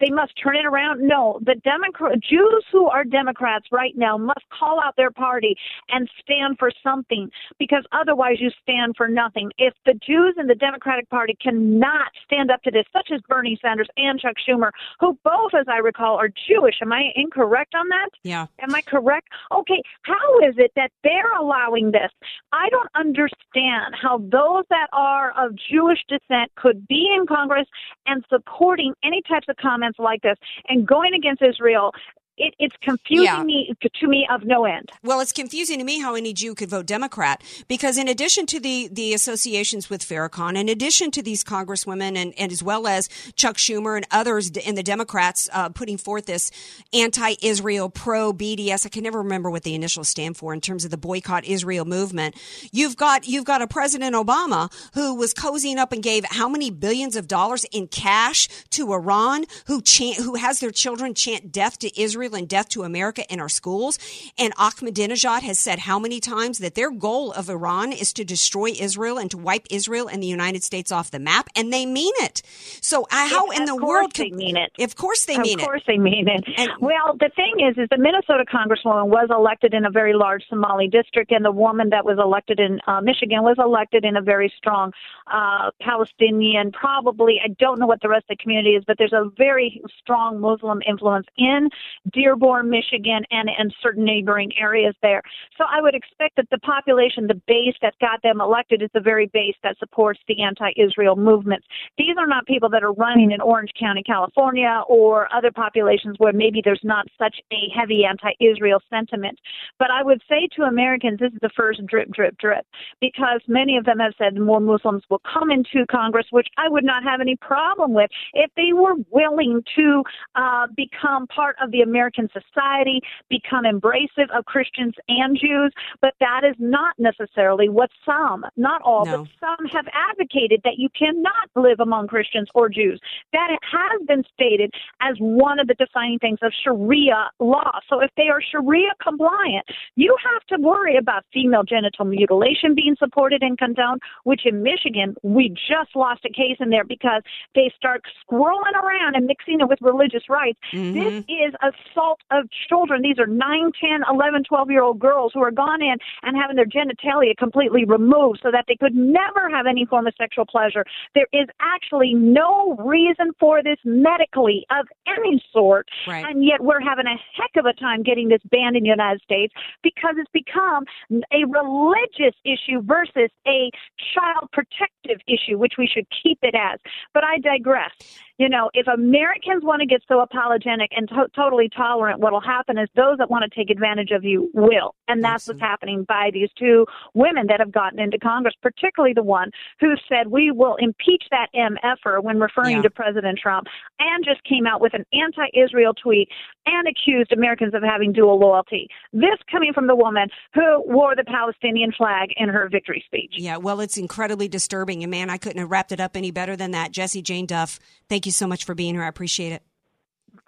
[0.00, 1.00] They must turn it around.
[1.00, 5.56] No, the Democrat Jews who are Democrats right now must call out their party
[5.88, 9.50] and stand for something because otherwise you stand for nothing.
[9.58, 13.58] If the Jews in the Democratic Party cannot stand up to this, such as Bernie
[13.60, 16.76] Sanders and Chuck Schumer, who both, as I recall, are Jewish.
[16.80, 18.08] Am I incorrect on that?
[18.22, 18.46] yeah.
[18.60, 19.28] Am I correct?
[19.52, 22.10] Okay, how is it that they're allowing this?
[22.52, 27.66] I don't understand how those that are of Jewish descent could be in Congress
[28.06, 30.36] and supporting any types of comments like this
[30.68, 31.92] and going against Israel.
[32.38, 33.42] It, it's confusing Yeah.
[33.42, 34.90] me to, to me of no end.
[35.02, 38.60] Well, it's confusing to me how any Jew could vote Democrat because, in addition to
[38.60, 43.08] the the associations with Farrakhan, in addition to these congresswomen, and, and as well as
[43.34, 46.50] Chuck Schumer and others in the Democrats uh, putting forth this
[46.92, 50.96] anti-Israel, pro-BDS, I can never remember what the initials stand for in terms of the
[50.96, 52.36] boycott Israel movement.
[52.72, 56.70] You've got you've got a President Obama who was cozying up and gave how many
[56.70, 61.78] billions of dollars in cash to Iran, who chant, who has their children chant death
[61.80, 63.98] to Israel And death to America in our schools.
[64.38, 68.70] And Ahmadinejad has said how many times that their goal of Iran is to destroy
[68.78, 72.12] Israel and to wipe Israel and the United States off the map, and they mean
[72.18, 72.42] it.
[72.80, 74.72] So uh, how in the world they mean it?
[74.80, 75.62] Of course they mean it.
[75.62, 75.92] Of course it.
[75.92, 76.44] they mean it.
[76.56, 80.44] And, well, the thing is, is the Minnesota congresswoman was elected in a very large
[80.48, 84.22] Somali district, and the woman that was elected in uh, Michigan was elected in a
[84.22, 84.92] very strong
[85.30, 86.72] uh, Palestinian.
[86.72, 89.82] Probably, I don't know what the rest of the community is, but there's a very
[89.98, 91.68] strong Muslim influence in
[92.12, 95.22] Dearborn, Michigan, and in certain neighboring areas there.
[95.56, 99.00] So I would expect that the population, the base that got them elected, is the
[99.00, 101.66] very base that supports the anti-Israel movements.
[101.96, 106.32] These are not people that are running in Orange County, California, or other populations where
[106.32, 109.38] maybe there's not such a heavy anti-Israel sentiment.
[109.78, 112.66] But I would say to Americans, this is the first drip, drip, drip,
[113.00, 116.84] because many of them have said more Muslims will come into Congress, which I would
[116.84, 120.02] not have any problem with if they were willing to
[120.34, 125.72] uh, become part of the American society, become embracive of Christians and Jews.
[126.00, 129.24] But that is not necessarily what some, not all, no.
[129.24, 133.00] but some have advocated that you cannot live among Christians or Jews.
[133.32, 137.80] That it has been stated as one of the defining things of Sharia law.
[137.88, 142.96] So if they are Sharia compliant, you have to worry about female genital mutilation being
[142.98, 147.22] supported and condoned, which in Michigan, we just lost a case in there because
[147.54, 150.58] they start scrolling around and mixing it with religious rights.
[150.72, 150.98] Mm-hmm.
[150.98, 153.02] This is assault of children.
[153.02, 156.56] These are 9, 10, 11, 12 year old girls who are gone in and having
[156.56, 160.84] their genitalia completely removed so that they could never have any form of sexual pleasure.
[161.14, 165.88] There is actually no reason for this medically of any sort.
[166.06, 166.24] Right.
[166.24, 169.22] And yet we're having a heck of a time getting this banned in the United
[169.22, 170.84] States because it's become
[171.32, 173.70] a religious issue versus a
[174.14, 176.78] child protective issue, which we should keep it as.
[177.14, 177.92] But I digress
[178.38, 182.40] you know, if Americans want to get so apologetic and to- totally tolerant, what will
[182.40, 184.94] happen is those that want to take advantage of you will.
[185.08, 189.24] And that's what's happening by these two women that have gotten into Congress, particularly the
[189.24, 192.82] one who said we will impeach that MFer when referring yeah.
[192.82, 193.66] to President Trump
[193.98, 196.28] and just came out with an anti Israel tweet
[196.66, 198.86] and accused Americans of having dual loyalty.
[199.12, 203.34] This coming from the woman who wore the Palestinian flag in her victory speech.
[203.36, 204.97] Yeah, well, it's incredibly disturbing.
[205.02, 206.92] And man, I couldn't have wrapped it up any better than that.
[206.92, 209.04] Jesse Jane Duff, thank you so much for being here.
[209.04, 209.62] I appreciate it.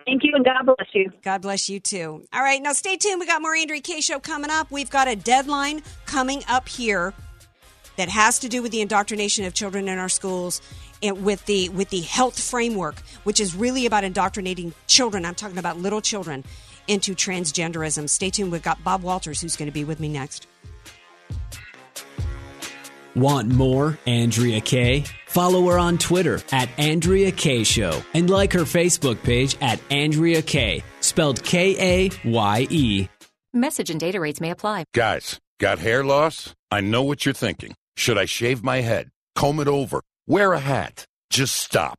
[0.07, 1.13] Thank you, and God bless you.
[1.23, 2.25] God bless you too.
[2.33, 3.21] All right, now stay tuned.
[3.21, 4.71] We got more Andrea Kaye show coming up.
[4.71, 7.13] We've got a deadline coming up here
[7.97, 10.63] that has to do with the indoctrination of children in our schools
[11.03, 15.25] and with the with the health framework, which is really about indoctrinating children.
[15.25, 16.45] I'm talking about little children
[16.89, 18.09] into transgenderism.
[18.09, 18.53] Stay tuned.
[18.53, 20.47] We've got Bob Walters who's going to be with me next.
[23.17, 25.05] Want more Andrea Kaye?
[25.27, 30.43] Follow her on Twitter at Andrea Kaye Show and like her Facebook page at Andrea
[30.43, 33.09] Kaye, spelled K A Y E.
[33.53, 34.85] Message and data rates may apply.
[34.95, 36.55] Guys, got hair loss?
[36.71, 37.75] I know what you're thinking.
[37.97, 41.05] Should I shave my head, comb it over, wear a hat?
[41.31, 41.99] Just stop.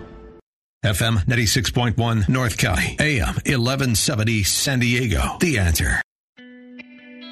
[0.83, 5.37] FM 96.1 North County, AM 1170 San Diego.
[5.39, 6.01] The answer.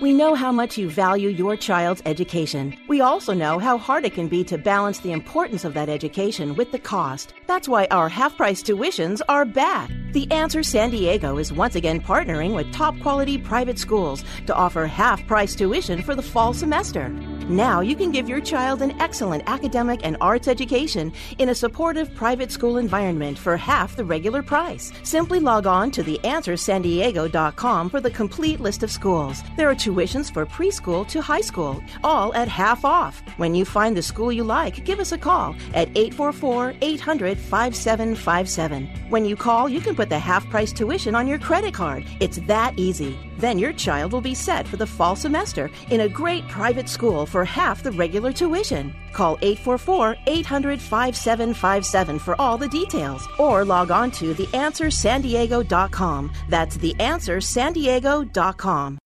[0.04, 2.78] We know how much you value your child's education.
[2.88, 6.54] We also know how hard it can be to balance the importance of that education
[6.54, 7.34] with the cost.
[7.50, 9.90] That's why our half price tuitions are back.
[10.12, 14.86] The Answer San Diego is once again partnering with top quality private schools to offer
[14.86, 17.10] half price tuition for the fall semester.
[17.50, 22.14] Now you can give your child an excellent academic and arts education in a supportive
[22.14, 24.92] private school environment for half the regular price.
[25.02, 29.42] Simply log on to theanswersandiego.com for the complete list of schools.
[29.58, 33.24] There are tuitions for preschool to high school, all at half off.
[33.38, 38.88] When you find the school you like, give us a call at 844 800 5757.
[39.10, 42.06] When you call, you can put the half price tuition on your credit card.
[42.20, 43.18] It's that easy.
[43.38, 47.26] Then your child will be set for the fall semester in a great private school
[47.26, 48.94] for half the regular tuition.
[49.14, 56.32] Call 844 800 5757 for all the details or log on to theanswersandiego.com.
[56.50, 59.00] That's theanswersandiego.com.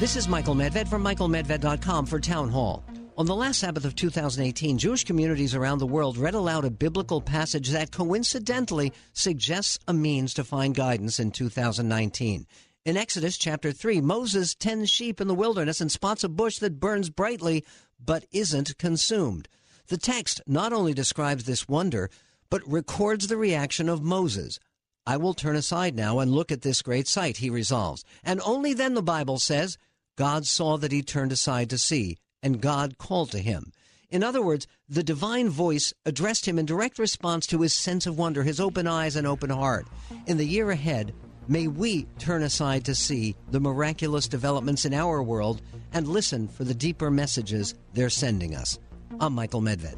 [0.00, 2.82] This is Michael Medved from michaelmedved.com for Town Hall.
[3.20, 7.20] On the last Sabbath of 2018, Jewish communities around the world read aloud a biblical
[7.20, 12.46] passage that coincidentally suggests a means to find guidance in 2019.
[12.86, 16.80] In Exodus chapter 3, Moses tends sheep in the wilderness and spots a bush that
[16.80, 17.62] burns brightly
[18.02, 19.48] but isn't consumed.
[19.88, 22.08] The text not only describes this wonder,
[22.48, 24.58] but records the reaction of Moses.
[25.06, 28.02] I will turn aside now and look at this great sight, he resolves.
[28.24, 29.76] And only then, the Bible says,
[30.16, 33.72] God saw that he turned aside to see, and God called to him.
[34.10, 38.18] In other words, the divine voice addressed him in direct response to his sense of
[38.18, 39.86] wonder, his open eyes and open heart.
[40.26, 41.14] In the year ahead,
[41.46, 45.62] may we turn aside to see the miraculous developments in our world
[45.92, 48.78] and listen for the deeper messages they're sending us.
[49.20, 49.96] I'm Michael Medved.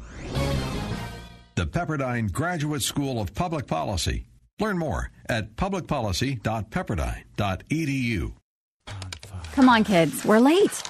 [1.55, 4.25] The Pepperdine Graduate School of Public Policy.
[4.59, 8.33] Learn more at publicpolicy.pepperdine.edu.
[9.53, 10.83] Come on, kids, we're late.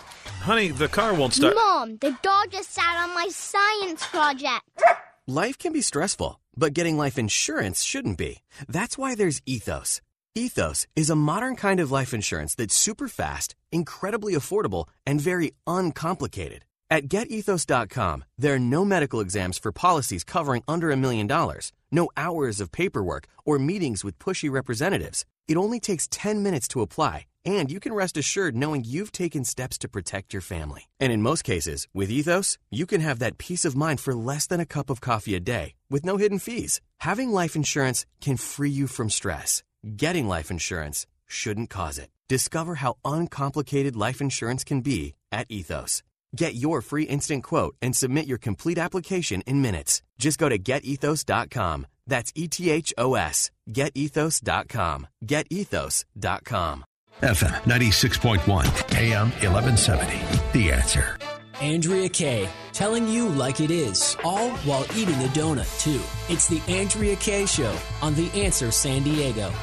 [0.44, 1.56] Honey, the car won't start.
[1.56, 4.84] Mom, the dog just sat on my science project.
[5.26, 8.40] Life can be stressful, but getting life insurance shouldn't be.
[8.68, 10.02] That's why there's Ethos.
[10.36, 15.54] Ethos is a modern kind of life insurance that's super fast, incredibly affordable, and very
[15.66, 16.66] uncomplicated.
[16.90, 22.10] At getethos.com, there are no medical exams for policies covering under a million dollars, no
[22.18, 25.24] hours of paperwork or meetings with pushy representatives.
[25.48, 29.44] It only takes 10 minutes to apply, and you can rest assured knowing you've taken
[29.44, 30.90] steps to protect your family.
[31.00, 34.48] And in most cases, with Ethos, you can have that peace of mind for less
[34.48, 36.80] than a cup of coffee a day with no hidden fees.
[37.00, 39.64] Having life insurance can free you from stress.
[39.98, 42.10] Getting life insurance shouldn't cause it.
[42.30, 46.04] Discover how uncomplicated life insurance can be at Ethos.
[46.36, 50.02] Get your free instant quote and submit your complete application in minutes.
[50.18, 51.86] Just go to getethos.com.
[52.08, 53.52] That's E T H O S.
[53.70, 55.08] Getethos.com.
[55.26, 56.86] Getethos.com.
[57.22, 60.60] FM 96.1, AM 1170.
[60.60, 61.18] The answer.
[61.62, 66.02] Andrea Kaye, telling you like it is, all while eating a donut, too.
[66.28, 69.54] It's the Andrea Kaye Show on The Answer San Diego.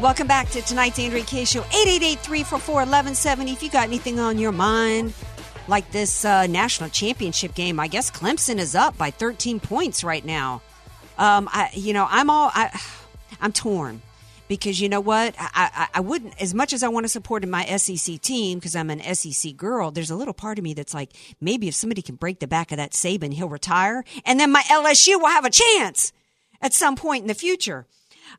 [0.00, 3.52] Welcome back to tonight's Andrea Kaye Show, 888-344-1170.
[3.52, 5.12] If you got anything on your mind,
[5.68, 10.24] like this uh, national championship game, I guess Clemson is up by 13 points right
[10.24, 10.62] now.
[11.18, 12.80] Um, I, you know, I'm all, I,
[13.40, 14.02] I'm torn
[14.48, 15.34] because you know what?
[15.38, 18.76] I, I, I wouldn't, as much as I want to support my SEC team because
[18.76, 21.10] I'm an SEC girl, there's a little part of me that's like,
[21.40, 24.04] maybe if somebody can break the back of that Saban, he'll retire.
[24.24, 26.12] And then my LSU will have a chance
[26.60, 27.86] at some point in the future.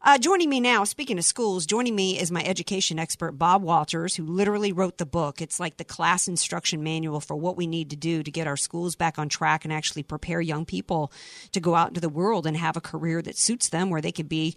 [0.02, 4.16] Uh, joining me now, speaking of schools, joining me is my education expert, Bob Walters,
[4.16, 5.42] who literally wrote the book.
[5.42, 8.58] It's like the class instruction manual for what we need to do to get our
[8.58, 11.12] schools back on track and actually prepare young people
[11.52, 14.12] to go out into the world and have a career that suits them where they
[14.12, 14.56] could be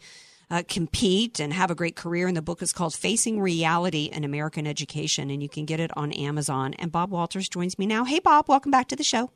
[0.50, 2.26] uh, compete and have a great career.
[2.26, 5.96] And the book is called Facing Reality in American Education, and you can get it
[5.96, 6.74] on Amazon.
[6.78, 8.04] And Bob Walters joins me now.
[8.04, 9.30] Hey, Bob, welcome back to the show.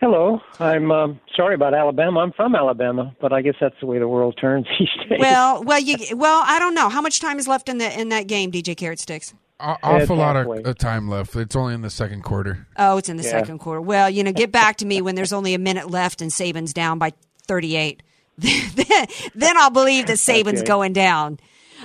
[0.00, 0.40] Hello.
[0.60, 2.20] I'm um, sorry about Alabama.
[2.20, 5.18] I'm from Alabama, but I guess that's the way the world turns these days.
[5.18, 8.10] Well, well, you, well, I don't know how much time is left in the in
[8.10, 9.34] that game, DJ Carrot Sticks.
[9.60, 11.34] A- awful lot of, of time left.
[11.34, 12.68] It's only in the second quarter.
[12.76, 13.30] Oh, it's in the Yeah.
[13.30, 13.80] second quarter.
[13.80, 16.72] Well, you know, get back to me when there's only a minute left and Saban's
[16.72, 17.12] down by
[17.48, 18.00] 38.
[18.38, 20.64] then, then I'll believe that Saban's Okay.
[20.68, 21.40] going down.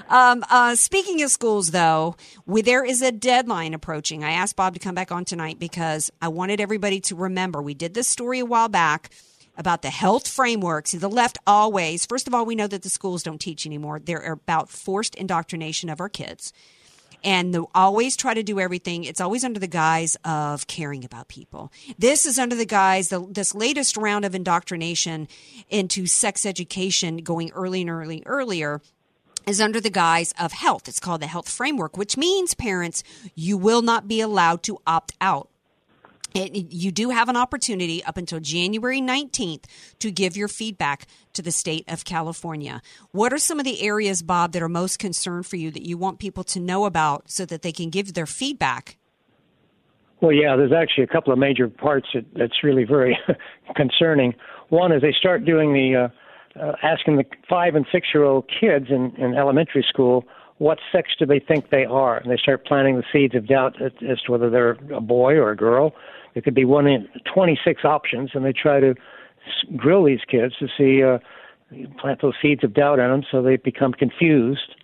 [0.10, 4.24] Um, uh, speaking of schools, though, we, there is a deadline approaching.
[4.24, 7.74] I asked Bob to come back on tonight because I wanted everybody to remember we
[7.74, 9.10] did this story a while back
[9.58, 10.88] about the health framework.
[10.88, 14.00] See, the left always, first of all, we know that the schools don't teach anymore.
[14.00, 16.54] They're about forced indoctrination of our kids
[17.24, 19.04] and they always try to do everything.
[19.04, 21.72] It's always under the guise of caring about people.
[21.98, 25.28] This is under the guise, the, this latest round of indoctrination
[25.70, 28.82] into sex education going early and early, earlier
[29.46, 30.88] is under the guise of health.
[30.88, 33.04] It's called the health framework, which means parents,
[33.36, 35.50] you will not be allowed to opt out.
[36.34, 39.66] It, you do have an opportunity up until January 19th
[40.00, 42.82] to give your feedback to the state of California.
[43.12, 45.98] What are some of the areas, Bob, that are most concerned for you that you
[45.98, 48.98] want people to know about so that they can give their feedback?
[50.22, 53.18] Well, yeah, there's actually a couple of major parts that, that's really very
[53.76, 54.34] concerning.
[54.70, 56.08] One is they start doing the uh,
[56.60, 60.26] uh, asking the five and six year old kids in, in elementary school
[60.60, 63.82] what sex do they think they are, and they start planting the seeds of doubt
[63.82, 65.94] as, as to whether they're a boy or a girl.
[66.34, 68.96] There could be one in 26 options, and they try to
[69.76, 71.18] grill these kids to see uh,
[72.00, 74.76] plant those seeds of doubt in them so they become confused,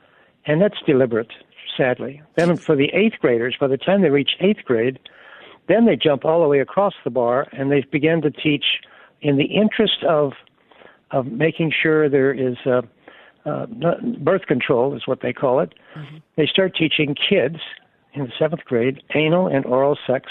[0.45, 1.31] and that's deliberate,
[1.77, 2.21] sadly.
[2.35, 4.99] Then for the eighth graders, by the time they reach eighth grade,
[5.67, 8.65] then they jump all the way across the bar and they begin to teach
[9.21, 10.33] in the interest of
[11.11, 12.81] of making sure there is uh,
[13.45, 13.65] uh,
[14.19, 15.73] birth control is what they call it.
[15.95, 16.17] Mm-hmm.
[16.35, 17.57] They start teaching kids
[18.13, 20.29] in the seventh grade anal and oral sex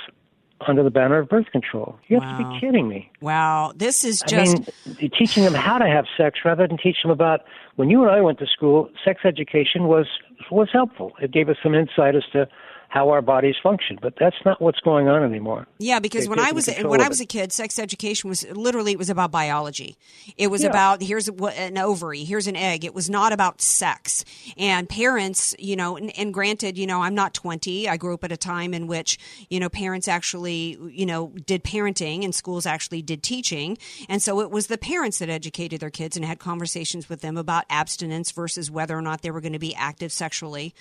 [0.67, 1.99] under the banner of birth control.
[2.09, 3.11] You have to be kidding me.
[3.21, 6.97] Wow, this is just I mean, teaching them how to have sex rather than teach
[7.03, 7.43] them about
[7.77, 10.07] when you and I went to school, sex education was
[10.51, 11.13] was helpful.
[11.21, 12.49] It gave us some insight as to
[12.89, 13.99] how our bodies function.
[14.01, 15.67] But that's not what's going on anymore.
[15.79, 18.93] Yeah, because they when I was when I was a kid, sex education was literally
[18.93, 19.97] it was about biology.
[20.37, 20.71] It was yeah.
[20.71, 22.85] about here's an ovary, here's an egg.
[22.85, 24.25] It was not about sex.
[24.57, 27.89] And parents, you know, and, and granted, you know, I'm not 20.
[27.89, 29.19] I grew up at a time in which
[29.51, 33.77] you know parents actually you know did parenting and schools actually did teaching,
[34.09, 37.37] and so it was the parents that educated their kids and had conversations with them
[37.37, 40.75] about abstinence versus whether or not they were going to be active sexually.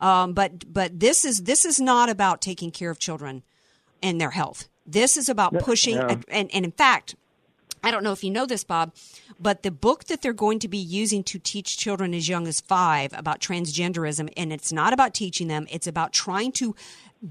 [0.00, 3.42] Um, but but this is this is not about taking care of children
[4.02, 4.68] and their health.
[4.84, 7.14] This is about pushing, and, and, and in fact,
[7.84, 8.92] I don't know if you know this, Bob,
[9.40, 12.60] but the book that they're going to be using to teach children as young as
[12.60, 16.74] five about transgenderism, and it's not about teaching them, it's about trying to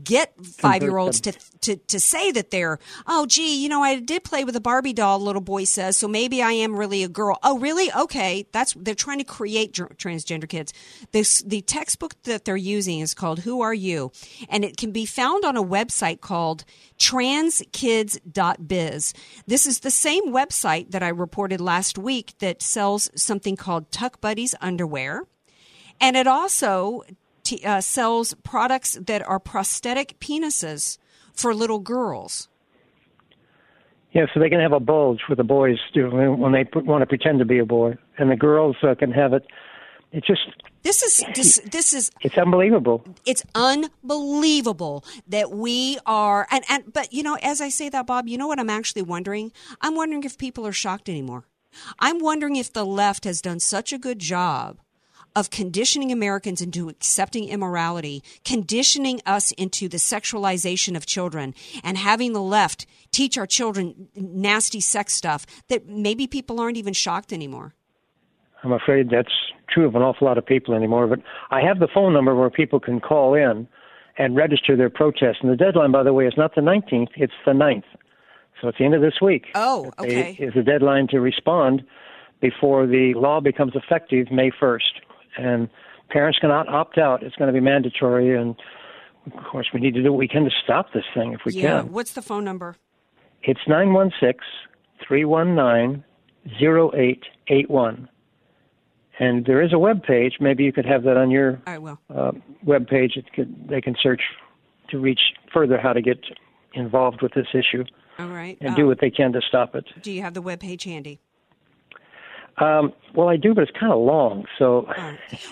[0.04, 1.32] get five year olds to,
[1.62, 4.94] to to say that they're oh gee you know I did play with a Barbie
[4.94, 7.38] doll little boy says so maybe I am really a girl.
[7.44, 7.92] Oh really?
[7.94, 8.48] Okay.
[8.52, 10.74] That's they're trying to create transgender kids.
[11.12, 14.12] This the textbook that they're using is called Who Are You?
[14.50, 16.66] And it can be found on a website called
[16.98, 19.14] transkids.biz
[19.48, 24.22] this is the same website that I reported last week that sells something called Tuck
[24.22, 25.24] Buddies underwear.
[26.00, 27.04] And it also
[27.52, 30.98] t- uh, sells products that are prosthetic penises
[31.34, 32.48] for little girls.
[34.14, 37.02] Yeah, so they can have a bulge with the boys do when they put, want
[37.02, 39.46] to pretend to be a boy, and the girls uh, can have it.
[40.12, 40.42] It's just
[40.84, 43.06] this is this, this is it's unbelievable.
[43.26, 48.28] It's unbelievable that we are and and but you know as I say that Bob,
[48.28, 49.54] you know what I'm actually wondering?
[49.80, 51.46] I'm wondering if people are shocked anymore.
[52.00, 54.80] I'm wondering if the left has done such a good job
[55.36, 61.54] of conditioning Americans into accepting immorality, conditioning us into the sexualization of children,
[61.84, 66.94] and having the left teach our children nasty sex stuff that maybe people aren't even
[66.94, 67.74] shocked anymore.
[68.64, 69.34] I'm afraid that's
[69.70, 71.08] true of an awful lot of people anymore.
[71.08, 71.20] But
[71.50, 73.68] I have the phone number where people can call in
[74.18, 75.40] and register their protest.
[75.42, 77.84] And the deadline, by the way, is not the 19th, it's the 9th.
[78.62, 79.48] So it's the end of this week.
[79.56, 80.36] Oh, okay.
[80.40, 81.84] Is the deadline to respond
[82.42, 85.02] before the law becomes effective May 1st
[85.38, 85.70] and
[86.10, 87.24] parents cannot opt out.
[87.24, 88.56] It's going to be mandatory, and
[89.26, 91.54] of course, we need to do what we can to stop this thing if we
[91.54, 91.82] yeah.
[91.82, 91.92] can.
[91.92, 92.76] What's the phone number?
[93.44, 94.46] It's nine one six
[95.06, 96.04] three one nine
[96.60, 98.10] zero eight eight one.
[99.20, 100.38] And there is a web page.
[100.40, 102.00] Maybe you could have that on your I will.
[102.14, 102.32] Uh,
[102.64, 103.14] web page.
[103.18, 104.22] It could, they can search
[104.90, 105.20] to reach
[105.54, 106.20] further how to get
[106.74, 107.84] involved with this issue.
[108.18, 108.58] All right.
[108.62, 109.86] And um, do what they can to stop it.
[110.02, 111.20] Do you have the web page handy?
[112.58, 114.46] Um, well, I do, but it's kind of long.
[114.60, 114.88] So,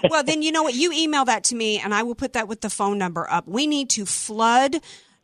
[0.10, 0.76] well, then you know what?
[0.76, 3.48] You email that to me, and I will put that with the phone number up.
[3.48, 4.78] We need to flood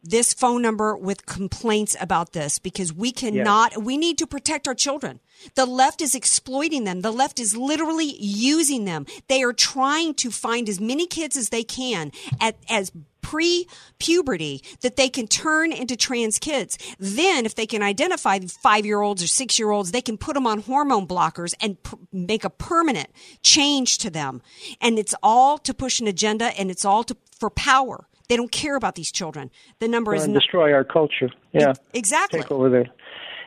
[0.06, 3.80] this phone number with complaints about this because we cannot, yes.
[3.80, 5.20] we need to protect our children.
[5.56, 7.02] The left is exploiting them.
[7.02, 9.08] The left is literally using them.
[9.28, 12.92] They are trying to find as many kids as they can at, as
[13.26, 13.68] pre
[13.98, 16.78] puberty that they can turn into trans kids.
[17.00, 20.36] Then, if they can identify five year olds or six year olds, they can put
[20.36, 23.10] them on hormone blockers and p- make a permanent
[23.42, 24.44] change to them.
[24.80, 28.08] And it's all to push an agenda and it's all to, for power.
[28.30, 29.50] They don't care about these children.
[29.80, 31.30] The number is not- destroy our culture.
[31.52, 32.42] Yeah, exactly.
[32.42, 32.90] Take over there.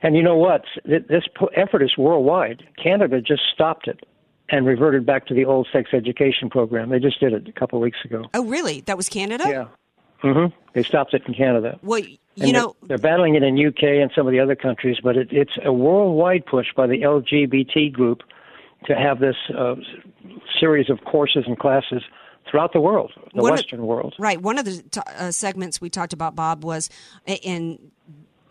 [0.03, 0.65] And you know what?
[0.85, 1.25] This
[1.57, 2.65] effort is worldwide.
[2.83, 4.01] Canada just stopped it
[4.51, 6.91] and reverted back to the old sex education program.
[6.91, 8.25] They just did it a couple of weeks ago.
[8.35, 8.81] Oh, really?
[8.83, 9.45] That was Canada?
[9.47, 9.67] Yeah.
[10.23, 10.55] Mm-hmm.
[10.73, 11.79] They stopped it in Canada.
[11.83, 14.57] Well, you and know, they're, they're, battling it in UK and some of the other
[14.57, 18.23] countries, but it, it's a worldwide push by the LGBT group
[18.87, 19.75] to have this uh,
[20.59, 22.03] series of courses and classes
[22.51, 24.15] throughout the world, the one Western of, world.
[24.19, 24.41] Right.
[24.41, 26.89] One of the t- uh, segments we talked about, Bob, was
[27.27, 27.79] in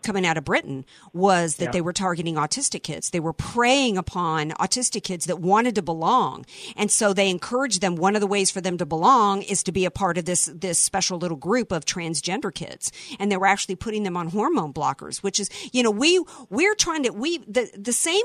[0.08, 1.70] coming out of Britain was that Yeah.
[1.72, 3.10] they were targeting autistic kids.
[3.10, 6.46] They were preying upon autistic kids that wanted to belong.
[6.76, 7.94] And so they encouraged them.
[7.94, 10.46] One of the ways for them to belong is to be a part of this,
[10.54, 12.90] this special little group of transgender kids.
[13.18, 16.74] And they were actually putting them on hormone blockers, which is, you know, we, we're
[16.74, 18.24] trying to, we, the, the same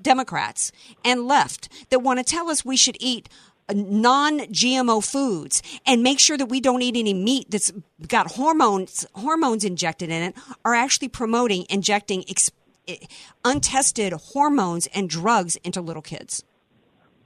[0.00, 0.72] Democrats
[1.04, 3.28] and left that want to tell us we should eat
[3.72, 7.72] non GMO foods and make sure that we don't eat any meat that's
[8.08, 10.34] got hormones hormones injected in it
[10.64, 12.50] are actually promoting injecting ex-
[13.44, 16.44] untested hormones and drugs into little kids.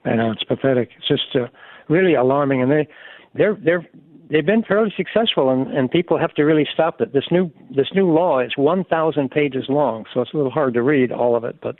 [0.04, 0.90] I know it's pathetic.
[0.96, 1.48] It's just uh,
[1.88, 2.88] really alarming, and they
[3.34, 3.86] they're they're
[4.30, 7.12] they've been fairly successful, and, and people have to really stop it.
[7.12, 10.82] This new this new law is 1,000 pages long, so it's a little hard to
[10.82, 11.76] read all of it, but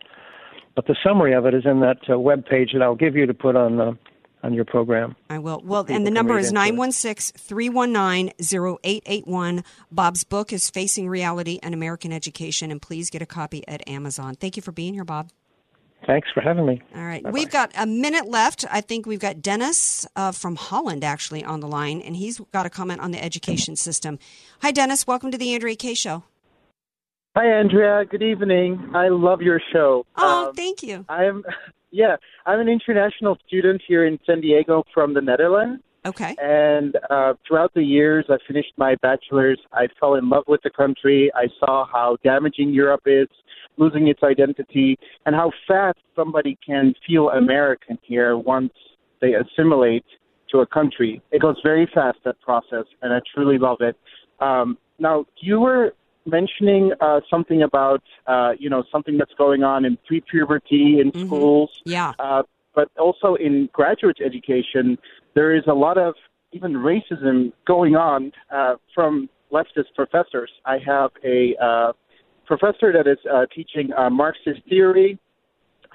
[0.75, 3.27] but the summary of it is in that uh, web page that I'll give you
[3.27, 3.93] to put on uh,
[4.43, 5.17] on your program.
[5.29, 5.63] I will.
[5.65, 9.65] Well, and the number is into 916 319 0881.
[9.91, 14.35] Bob's book is Facing Reality and American Education, and please get a copy at Amazon.
[14.35, 15.31] Thank you for being here, Bob.
[16.07, 16.81] Thanks for having me.
[16.95, 17.25] All right.
[17.33, 18.65] We've got a minute left.
[18.71, 22.67] I think we've got Dennis uh, from Holland actually on the line, and he's got
[22.67, 24.19] a comment on the education system.
[24.63, 25.07] Hi, Dennis.
[25.07, 25.95] Welcome to the Andrea Kaye.
[25.95, 26.23] Show.
[27.37, 28.05] Hi, Andrea.
[28.05, 28.93] Good evening.
[28.95, 30.07] I love your show.
[30.17, 31.05] Oh, Um, thank you.
[31.09, 31.45] I'm,
[31.91, 32.17] yeah,
[32.47, 35.83] I'm an international student here in San Diego from the Netherlands.
[36.07, 36.35] Okay.
[36.41, 39.59] And uh, throughout the years, I finished my bachelor's.
[39.73, 41.31] I fell in love with the country.
[41.35, 43.29] I saw how damaging Europe is,
[43.77, 48.73] losing its identity, and how fast somebody can feel American here once
[49.21, 50.05] they assimilate
[50.51, 51.21] to a country.
[51.31, 53.97] It goes very fast, that process, and I truly love it.
[54.41, 55.93] Um, now, you were
[56.29, 61.71] mentioning uh, something about, uh, you know, something that's going on in pre-puberty in schools.
[61.85, 62.13] Yeah.
[62.19, 62.43] Uh,
[62.75, 64.99] but also in graduate education,
[65.35, 66.15] there is a lot of
[66.53, 70.51] even racism going on uh, from leftist professors.
[70.65, 71.93] I have a uh,
[72.47, 75.19] professor that is uh, teaching uh, Marxist theory,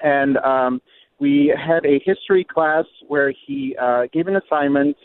[0.04, 0.82] and um,
[1.20, 4.98] we had a history class where he uh, gave an assignment,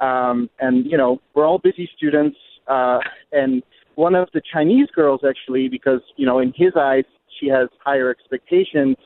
[0.00, 2.36] um, and you know we're all busy students,
[2.68, 2.98] uh,
[3.32, 3.62] and
[3.96, 7.04] one of the Chinese girls actually, because you know in his eyes
[7.40, 8.96] she has higher expectations,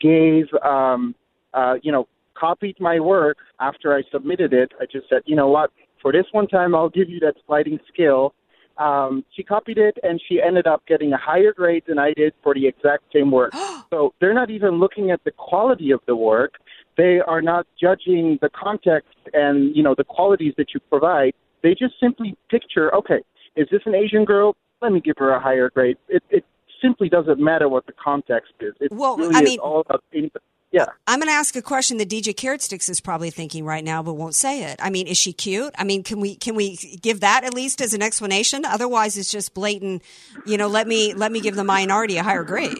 [0.00, 1.14] gave um,
[1.54, 2.06] uh, you know
[2.38, 4.72] copied my work after I submitted it.
[4.80, 5.70] I just said, you know what,
[6.02, 8.34] for this one time I'll give you that sliding skill.
[8.78, 12.34] Um, she copied it and she ended up getting a higher grade than I did
[12.42, 13.54] for the exact same work.
[13.90, 16.54] so they're not even looking at the quality of the work.
[16.96, 21.32] They are not judging the context and you know the qualities that you provide.
[21.62, 23.22] They just simply picture, okay,
[23.56, 24.54] is this an Asian girl?
[24.82, 25.96] Let me give her a higher grade.
[26.08, 26.44] It, it
[26.82, 28.74] simply doesn't matter what the context is.
[28.80, 30.30] It Well, really I is mean- all about in-
[30.72, 30.86] yeah.
[31.06, 34.02] I'm going to ask a question that DJ Carrot Sticks is probably thinking right now,
[34.02, 34.76] but won't say it.
[34.82, 35.72] I mean, is she cute?
[35.78, 38.64] I mean, can we can we give that at least as an explanation?
[38.66, 40.02] Otherwise, it's just blatant.
[40.44, 42.76] You know, let me let me give the minority a higher grade.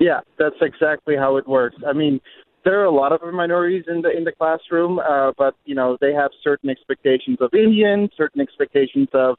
[0.00, 1.76] Yeah, that's exactly how it works.
[1.86, 2.20] I mean,
[2.64, 5.96] there are a lot of minorities in the in the classroom, uh, but you know
[6.00, 9.36] they have certain expectations of Indian, certain expectations of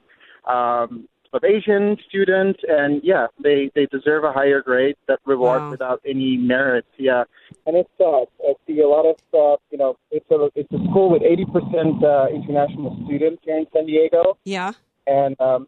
[0.47, 5.72] um, of Asian students, and yeah, they they deserve a higher grade that reward Wow.
[5.72, 6.86] without any merit.
[6.97, 7.24] Yeah,
[7.65, 8.26] and it's sad.
[8.43, 11.45] I see a lot of uh, you know it's a it's a school with eighty
[11.45, 14.72] percent uh, international students here in San Diego, Yeah.
[15.07, 15.67] and um,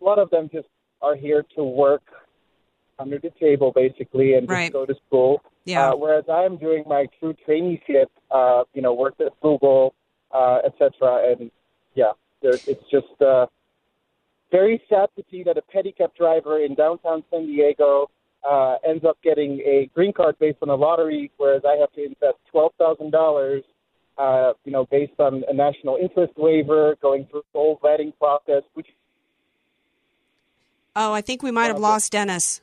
[0.00, 0.68] a lot of them just
[1.02, 2.02] are here to work
[2.98, 4.72] under the table basically and just Right.
[4.72, 5.42] go to school.
[5.66, 5.90] Yeah.
[5.90, 9.94] Uh, whereas I'm doing my true traineeship, uh, you know, worked at Google,
[10.32, 11.50] uh, et cetera, and
[11.94, 13.46] yeah, there, it's just uh,
[14.50, 18.08] very sad to see that a pedicab driver in downtown San Diego
[18.48, 22.04] uh, ends up getting a green card based on a lottery, whereas I have to
[22.04, 23.64] invest twelve thousand dollars,
[24.18, 28.62] uh, you know, based on a national interest waiver, going through the whole vetting process,
[28.74, 28.86] which
[30.98, 32.62] Oh, I think we might have lost Dennis.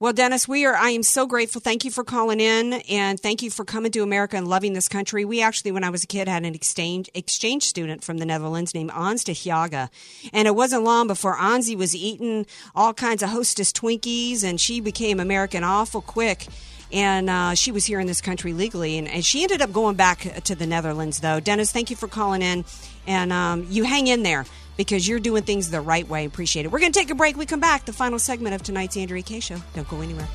[0.00, 0.76] Well, Dennis, we are.
[0.76, 1.60] I am so grateful.
[1.60, 4.86] Thank you for calling in, and thank you for coming to America and loving this
[4.86, 5.24] country.
[5.24, 8.74] We actually, when I was a kid, had an exchange exchange student from the Netherlands
[8.74, 9.88] named Ans de Hjaga,
[10.32, 12.46] and it wasn't long before Anzi was eating
[12.76, 16.46] all kinds of Hostess Twinkies, and she became American awful quick.
[16.92, 19.96] And uh, she was here in this country legally, and, and she ended up going
[19.96, 21.18] back to the Netherlands.
[21.18, 22.64] Though, Dennis, thank you for calling in,
[23.08, 24.46] and um, you hang in there
[24.78, 26.24] because you're doing things the right way.
[26.24, 26.72] Appreciate it.
[26.72, 27.36] We're going to take a break.
[27.36, 27.84] We come back.
[27.84, 29.58] The final segment of tonight's Andrea Kaye Show.
[29.74, 30.28] Don't go anywhere.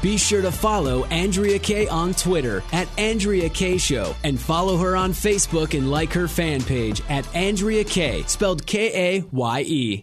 [0.00, 4.96] Be sure to follow Andrea Kaye on Twitter at Andrea Kaye Show and follow her
[4.96, 10.02] on Facebook and like her fan page at Andrea Kaye, spelled K A Y E.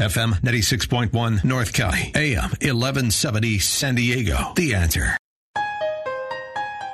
[0.00, 4.52] FM 96.1 North County, AM 1170 San Diego.
[4.54, 5.16] The answer.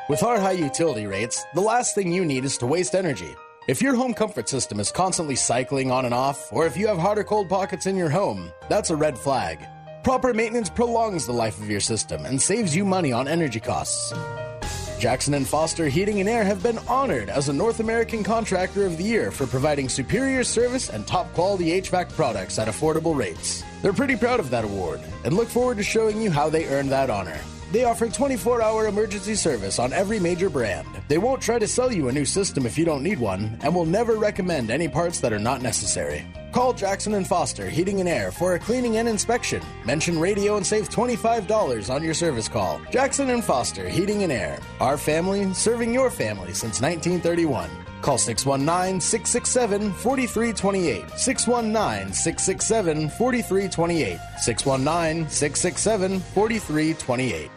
[0.08, 3.34] With our high utility rates, the last thing you need is to waste energy.
[3.66, 6.98] If your home comfort system is constantly cycling on and off, or if you have
[6.98, 9.58] hot or cold pockets in your home, that's a red flag.
[10.04, 14.12] Proper maintenance prolongs the life of your system and saves you money on energy costs.
[15.02, 18.96] Jackson and Foster Heating and Air have been honored as a North American Contractor of
[18.96, 23.64] the Year for providing superior service and top quality HVAC products at affordable rates.
[23.82, 26.92] They're pretty proud of that award and look forward to showing you how they earned
[26.92, 27.40] that honor.
[27.72, 30.86] They offer 24 hour emergency service on every major brand.
[31.08, 33.74] They won't try to sell you a new system if you don't need one and
[33.74, 36.26] will never recommend any parts that are not necessary.
[36.52, 39.62] Call Jackson and Foster Heating and Air for a cleaning and inspection.
[39.86, 42.78] Mention radio and save $25 on your service call.
[42.90, 44.58] Jackson and Foster Heating and Air.
[44.78, 47.70] Our family serving your family since 1931.
[48.02, 51.18] Call 619 667 4328.
[51.18, 54.18] 619 667 4328.
[54.36, 57.50] 619 667 4328.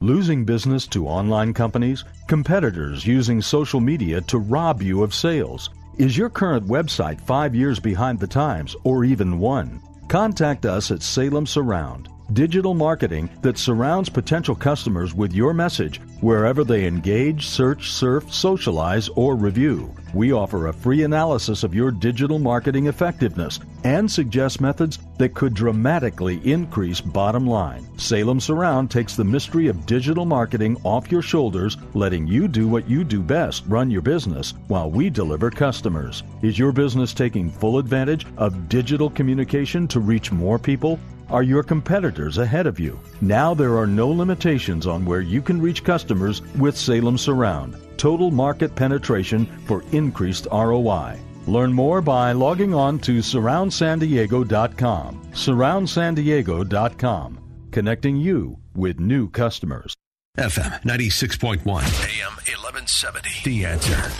[0.00, 5.70] Losing business to online companies, competitors using social media to rob you of sales.
[5.98, 9.80] Is your current website five years behind the times or even one?
[10.08, 16.64] Contact us at Salem Surround, digital marketing that surrounds potential customers with your message wherever
[16.64, 19.94] they engage, search, surf, socialize, or review.
[20.14, 25.54] We offer a free analysis of your digital marketing effectiveness and suggest methods that could
[25.54, 27.84] dramatically increase bottom line.
[27.98, 32.88] Salem Surround takes the mystery of digital marketing off your shoulders, letting you do what
[32.88, 36.22] you do best run your business while we deliver customers.
[36.42, 41.00] Is your business taking full advantage of digital communication to reach more people?
[41.28, 43.00] Are your competitors ahead of you?
[43.20, 47.76] Now there are no limitations on where you can reach customers with Salem Surround.
[47.96, 51.18] Total market penetration for increased ROI.
[51.46, 55.22] Learn more by logging on to surroundsandiego.com.
[55.32, 57.40] Surroundsandiego.com,
[57.70, 59.94] connecting you with new customers.
[60.38, 63.30] FM 96.1, AM 1170.
[63.44, 64.10] The answer.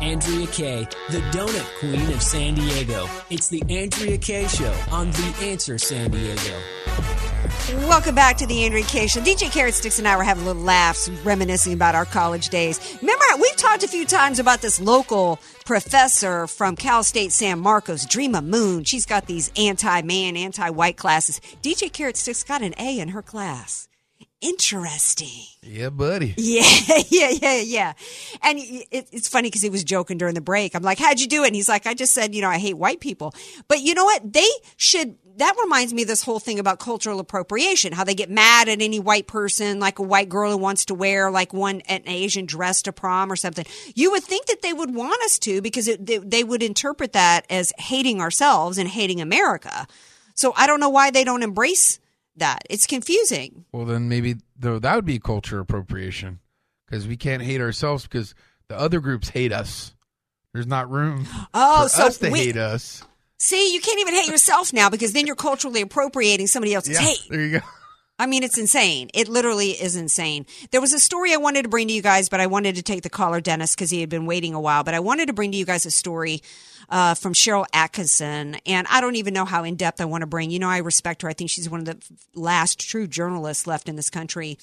[0.00, 3.08] Andrea Kaye, the donut queen of San Diego.
[3.30, 6.60] It's the Andrea Kaye Show on The Answer San Diego.
[7.86, 9.20] Welcome back to the Andrea Kaye Show.
[9.20, 12.98] DJ Carrot Sticks and I were having little laughs reminiscing about our college days.
[13.00, 18.06] Remember, we've talked a few times about this local professor from Cal State San Marcos,
[18.06, 18.84] Dreama Moon.
[18.84, 21.40] She's got these anti man, anti white classes.
[21.62, 23.88] DJ Carrot Sticks got an A in her class.
[24.40, 25.46] Interesting.
[25.62, 26.34] Yeah, buddy.
[26.38, 26.62] Yeah,
[27.08, 27.92] yeah, yeah, yeah.
[28.42, 30.74] And it, it's funny because he was joking during the break.
[30.74, 31.48] I'm like, how'd you do it?
[31.48, 33.34] And he's like, I just said, you know, I hate white people.
[33.66, 34.32] But you know what?
[34.32, 38.30] They should, that reminds me of this whole thing about cultural appropriation, how they get
[38.30, 41.80] mad at any white person, like a white girl who wants to wear like one,
[41.82, 43.64] an Asian dress to prom or something.
[43.94, 47.12] You would think that they would want us to because it, they, they would interpret
[47.14, 49.86] that as hating ourselves and hating America.
[50.34, 51.98] So I don't know why they don't embrace
[52.36, 52.62] that.
[52.70, 53.64] It's confusing.
[53.72, 56.40] Well, then maybe though that would be culture appropriation
[56.86, 58.34] because we can't hate ourselves because
[58.68, 59.94] the other groups hate us.
[60.54, 63.02] There's not room Oh, for so us to we- hate us.
[63.38, 67.06] See, you can't even hate yourself now because then you're culturally appropriating somebody else's Yeah,
[67.06, 67.22] hate.
[67.30, 67.66] there you go.
[68.18, 69.10] I mean, it's insane.
[69.14, 70.46] It literally is insane.
[70.72, 72.82] There was a story I wanted to bring to you guys, but I wanted to
[72.82, 74.82] take the caller, Dennis, because he had been waiting a while.
[74.82, 76.42] But I wanted to bring to you guys a story
[76.88, 78.58] uh, from Sharyl Attkisson.
[78.66, 80.50] And I don't even know how in depth I want to bring.
[80.50, 81.28] You know, I respect her.
[81.28, 81.98] I think she's one of the
[82.34, 84.58] last true journalists left in this country.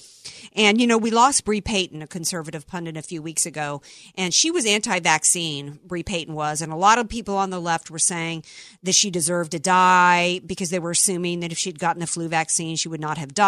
[0.54, 3.82] And, you know, we lost Bre Payton, a conservative pundit, a few weeks ago.
[4.16, 6.60] And she was anti vaccine, Bre Payton was.
[6.60, 8.44] And a lot of people on the left were saying
[8.82, 12.28] that she deserved to die because they were assuming that if she'd gotten the flu
[12.28, 13.45] vaccine, she would not have died,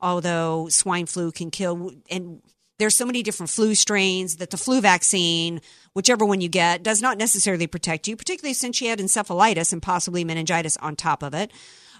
[0.00, 1.92] although swine flu can kill.
[2.10, 2.42] And
[2.78, 5.60] there's so many different flu strains that the flu vaccine,
[5.92, 9.82] whichever one you get, does not necessarily protect you, particularly since she had encephalitis and
[9.82, 11.52] possibly meningitis on top of it.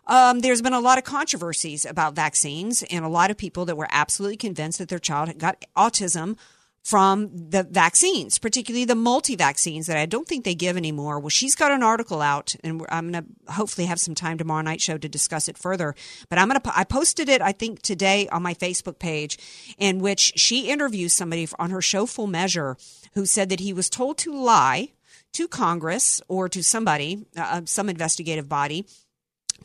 [0.07, 3.77] Um, there's been a lot of controversies about vaccines and a lot of people that
[3.77, 6.37] were absolutely convinced that their child got autism
[6.83, 11.21] from the vaccines, particularly the multi vaccines that I don't think they give anymore.
[11.21, 14.63] Well, she's got an article out, and I'm going to hopefully have some time tomorrow
[14.63, 15.95] night show to discuss it further.
[16.29, 19.39] But I'm going to, I posted it, I think, today on my Facebook page,
[19.79, 22.77] in which she interviews somebody on her show Full Measure
[23.15, 24.91] who said that he was told to lie
[25.33, 28.87] to Congress or to somebody, uh, some investigative body,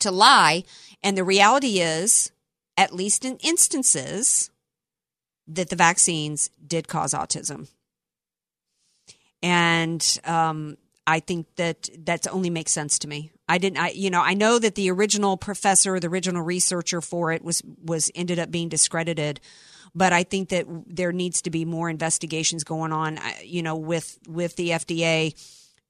[0.00, 0.64] to lie.
[1.02, 2.30] And the reality is,
[2.76, 4.50] at least in instances,
[5.48, 7.68] that the vaccines did cause autism.
[9.42, 10.76] And um,
[11.06, 13.30] I think that that only makes sense to me.
[13.48, 17.32] I didn't, I, you know, I know that the original professor, the original researcher for
[17.32, 19.40] it was, was ended up being discredited.
[19.94, 23.76] But I think that there needs to be more investigations going on, uh, you know,
[23.76, 25.34] with, with the FDA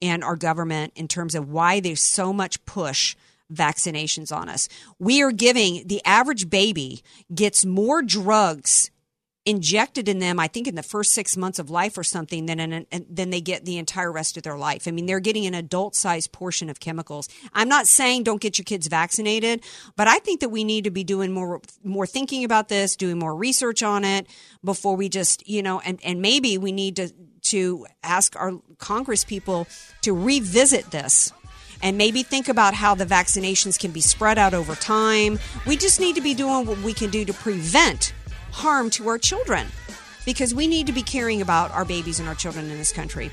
[0.03, 3.17] and our government in terms of why there's so much push
[3.53, 4.69] vaccinations on us.
[4.99, 7.03] We are giving the average baby
[7.35, 8.91] gets more drugs
[9.47, 12.59] injected in them, I think in the first six months of life or something, then
[12.59, 14.89] an, than they get the entire rest of their life.
[14.89, 17.29] I mean, they're getting an adult sized portion of chemicals.
[17.55, 19.63] I'm not saying don't get your kids vaccinated,
[19.95, 23.19] but I think that we need to be doing more more thinking about this, doing
[23.19, 24.27] more research on it
[24.65, 29.25] before we just you know, and and maybe we need to to ask our Congress
[29.25, 29.69] people
[30.03, 31.33] to revisit this
[31.83, 35.39] and maybe think about how the vaccinations can be spread out over time.
[35.67, 38.13] We just need to be doing what we can do to prevent
[38.57, 39.67] harm to our children
[40.25, 43.31] because we need to be caring about our babies and our children in this country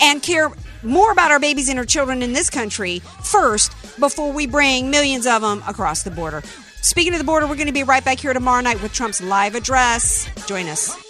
[0.00, 0.48] and care
[0.84, 5.26] more about our babies and our children in this country first before we bring millions
[5.26, 6.40] of them across the border.
[6.82, 9.20] Speaking of the border, we're going to be right back here tomorrow night with Trump's
[9.20, 10.28] live address.
[10.46, 11.09] Join us.